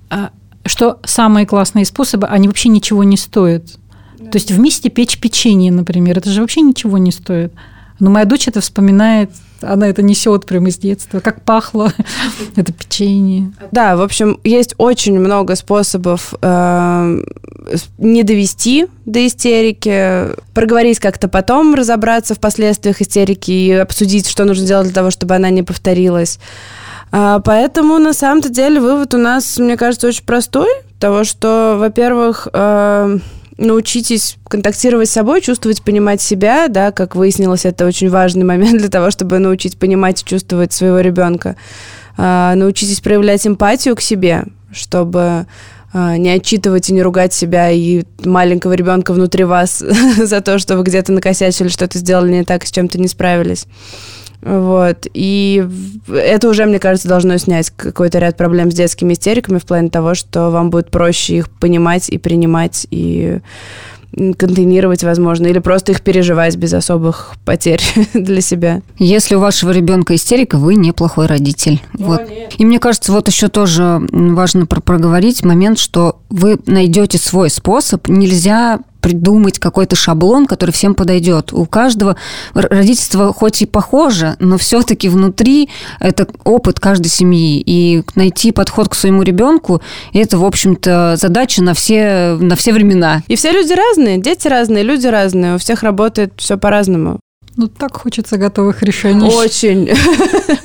[0.09, 0.31] а,
[0.65, 3.65] что самые классные способы, они вообще ничего не стоят.
[4.17, 7.53] То есть вместе печь печенье, например, это же вообще ничего не стоит.
[7.99, 9.31] Но моя дочь это вспоминает
[9.61, 11.21] она это несет прямо из детства.
[11.21, 11.93] Как пахло
[12.57, 13.53] это печенье.
[13.73, 17.23] Да, в общем, есть очень много способов э,
[17.99, 24.67] не довести до истерики, проговорить как-то потом, разобраться в последствиях истерики и обсудить, что нужно
[24.67, 26.39] делать для того, чтобы она не повторилась.
[27.11, 30.69] А, поэтому на самом-то деле вывод у нас, мне кажется, очень простой.
[30.99, 33.19] Того, что, во-первых, э,
[33.59, 38.89] научитесь контактировать с собой, чувствовать, понимать себя, да, как выяснилось, это очень важный момент для
[38.89, 41.57] того, чтобы научить понимать и чувствовать своего ребенка.
[42.17, 45.47] А, научитесь проявлять эмпатию к себе, чтобы
[45.93, 49.79] а, не отчитывать и не ругать себя и маленького ребенка внутри вас
[50.17, 53.67] за то, что вы где-то накосячили, что-то сделали не так, с чем-то не справились.
[54.43, 55.07] Вот.
[55.15, 55.67] И
[56.09, 60.15] это уже, мне кажется, должно снять какой-то ряд проблем с детскими истериками в плане того,
[60.15, 63.41] что вам будет проще их понимать и принимать, и
[64.39, 67.83] контейнировать, возможно, или просто их переживать без особых потерь
[68.15, 68.81] для себя.
[68.99, 71.83] Если у вашего ребенка истерика, вы неплохой родитель.
[71.99, 72.23] О, вот.
[72.57, 78.09] И мне кажется, вот еще тоже важно проговорить момент, что вы найдете свой способ.
[78.09, 81.53] Нельзя придумать какой-то шаблон, который всем подойдет.
[81.53, 82.17] У каждого
[82.55, 85.69] родительство хоть и похоже, но все-таки внутри
[86.01, 87.63] это опыт каждой семьи.
[87.65, 89.81] И найти подход к своему ребенку–
[90.13, 93.23] это, в общем-то, задача на все, на все времена.
[93.29, 97.21] И все люди разные, дети разные, люди разные, у всех работает все по-разному.
[97.59, 99.27] Ну, так хочется готовых решений.
[99.29, 99.91] Очень.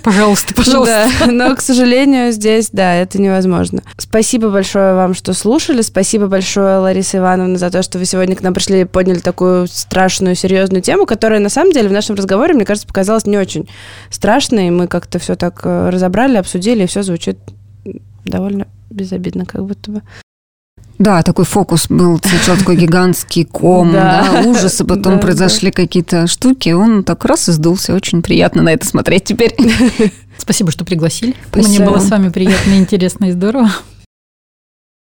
[0.03, 1.09] Пожалуйста, пожалуйста.
[1.21, 3.81] Да, но, к сожалению, здесь, да, это невозможно.
[3.97, 5.81] Спасибо большое вам, что слушали.
[5.81, 9.65] Спасибо большое, Лариса Ивановна, за то, что вы сегодня к нам пришли и подняли такую
[9.67, 13.67] страшную, серьезную тему, которая, на самом деле, в нашем разговоре, мне кажется, показалась не очень
[14.11, 14.69] страшной.
[14.69, 17.39] Мы как-то все так э, разобрали, обсудили, и все звучит
[18.23, 20.01] довольно безобидно, как будто бы.
[21.03, 25.75] Да, такой фокус был, сначала такой гигантский ком, да, да ужасы, потом да, произошли да.
[25.75, 29.53] какие-то штуки, он так раз и сдулся, очень приятно на это смотреть теперь.
[30.37, 31.35] Спасибо, что пригласили.
[31.49, 31.69] Спасибо.
[31.75, 33.69] Мне было с вами приятно, интересно и здорово.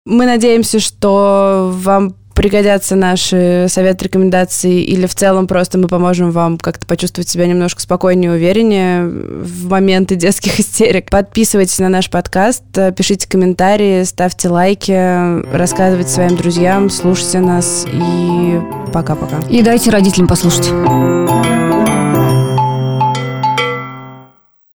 [0.05, 6.59] Мы надеемся, что вам пригодятся наши советы, рекомендации, или в целом просто мы поможем вам
[6.59, 11.09] как-то почувствовать себя немножко спокойнее, увереннее в моменты детских истерик.
[11.09, 12.63] Подписывайтесь на наш подкаст,
[12.95, 18.59] пишите комментарии, ставьте лайки, рассказывайте своим друзьям, слушайте нас и
[18.93, 19.39] пока-пока.
[19.49, 21.66] И дайте родителям послушать.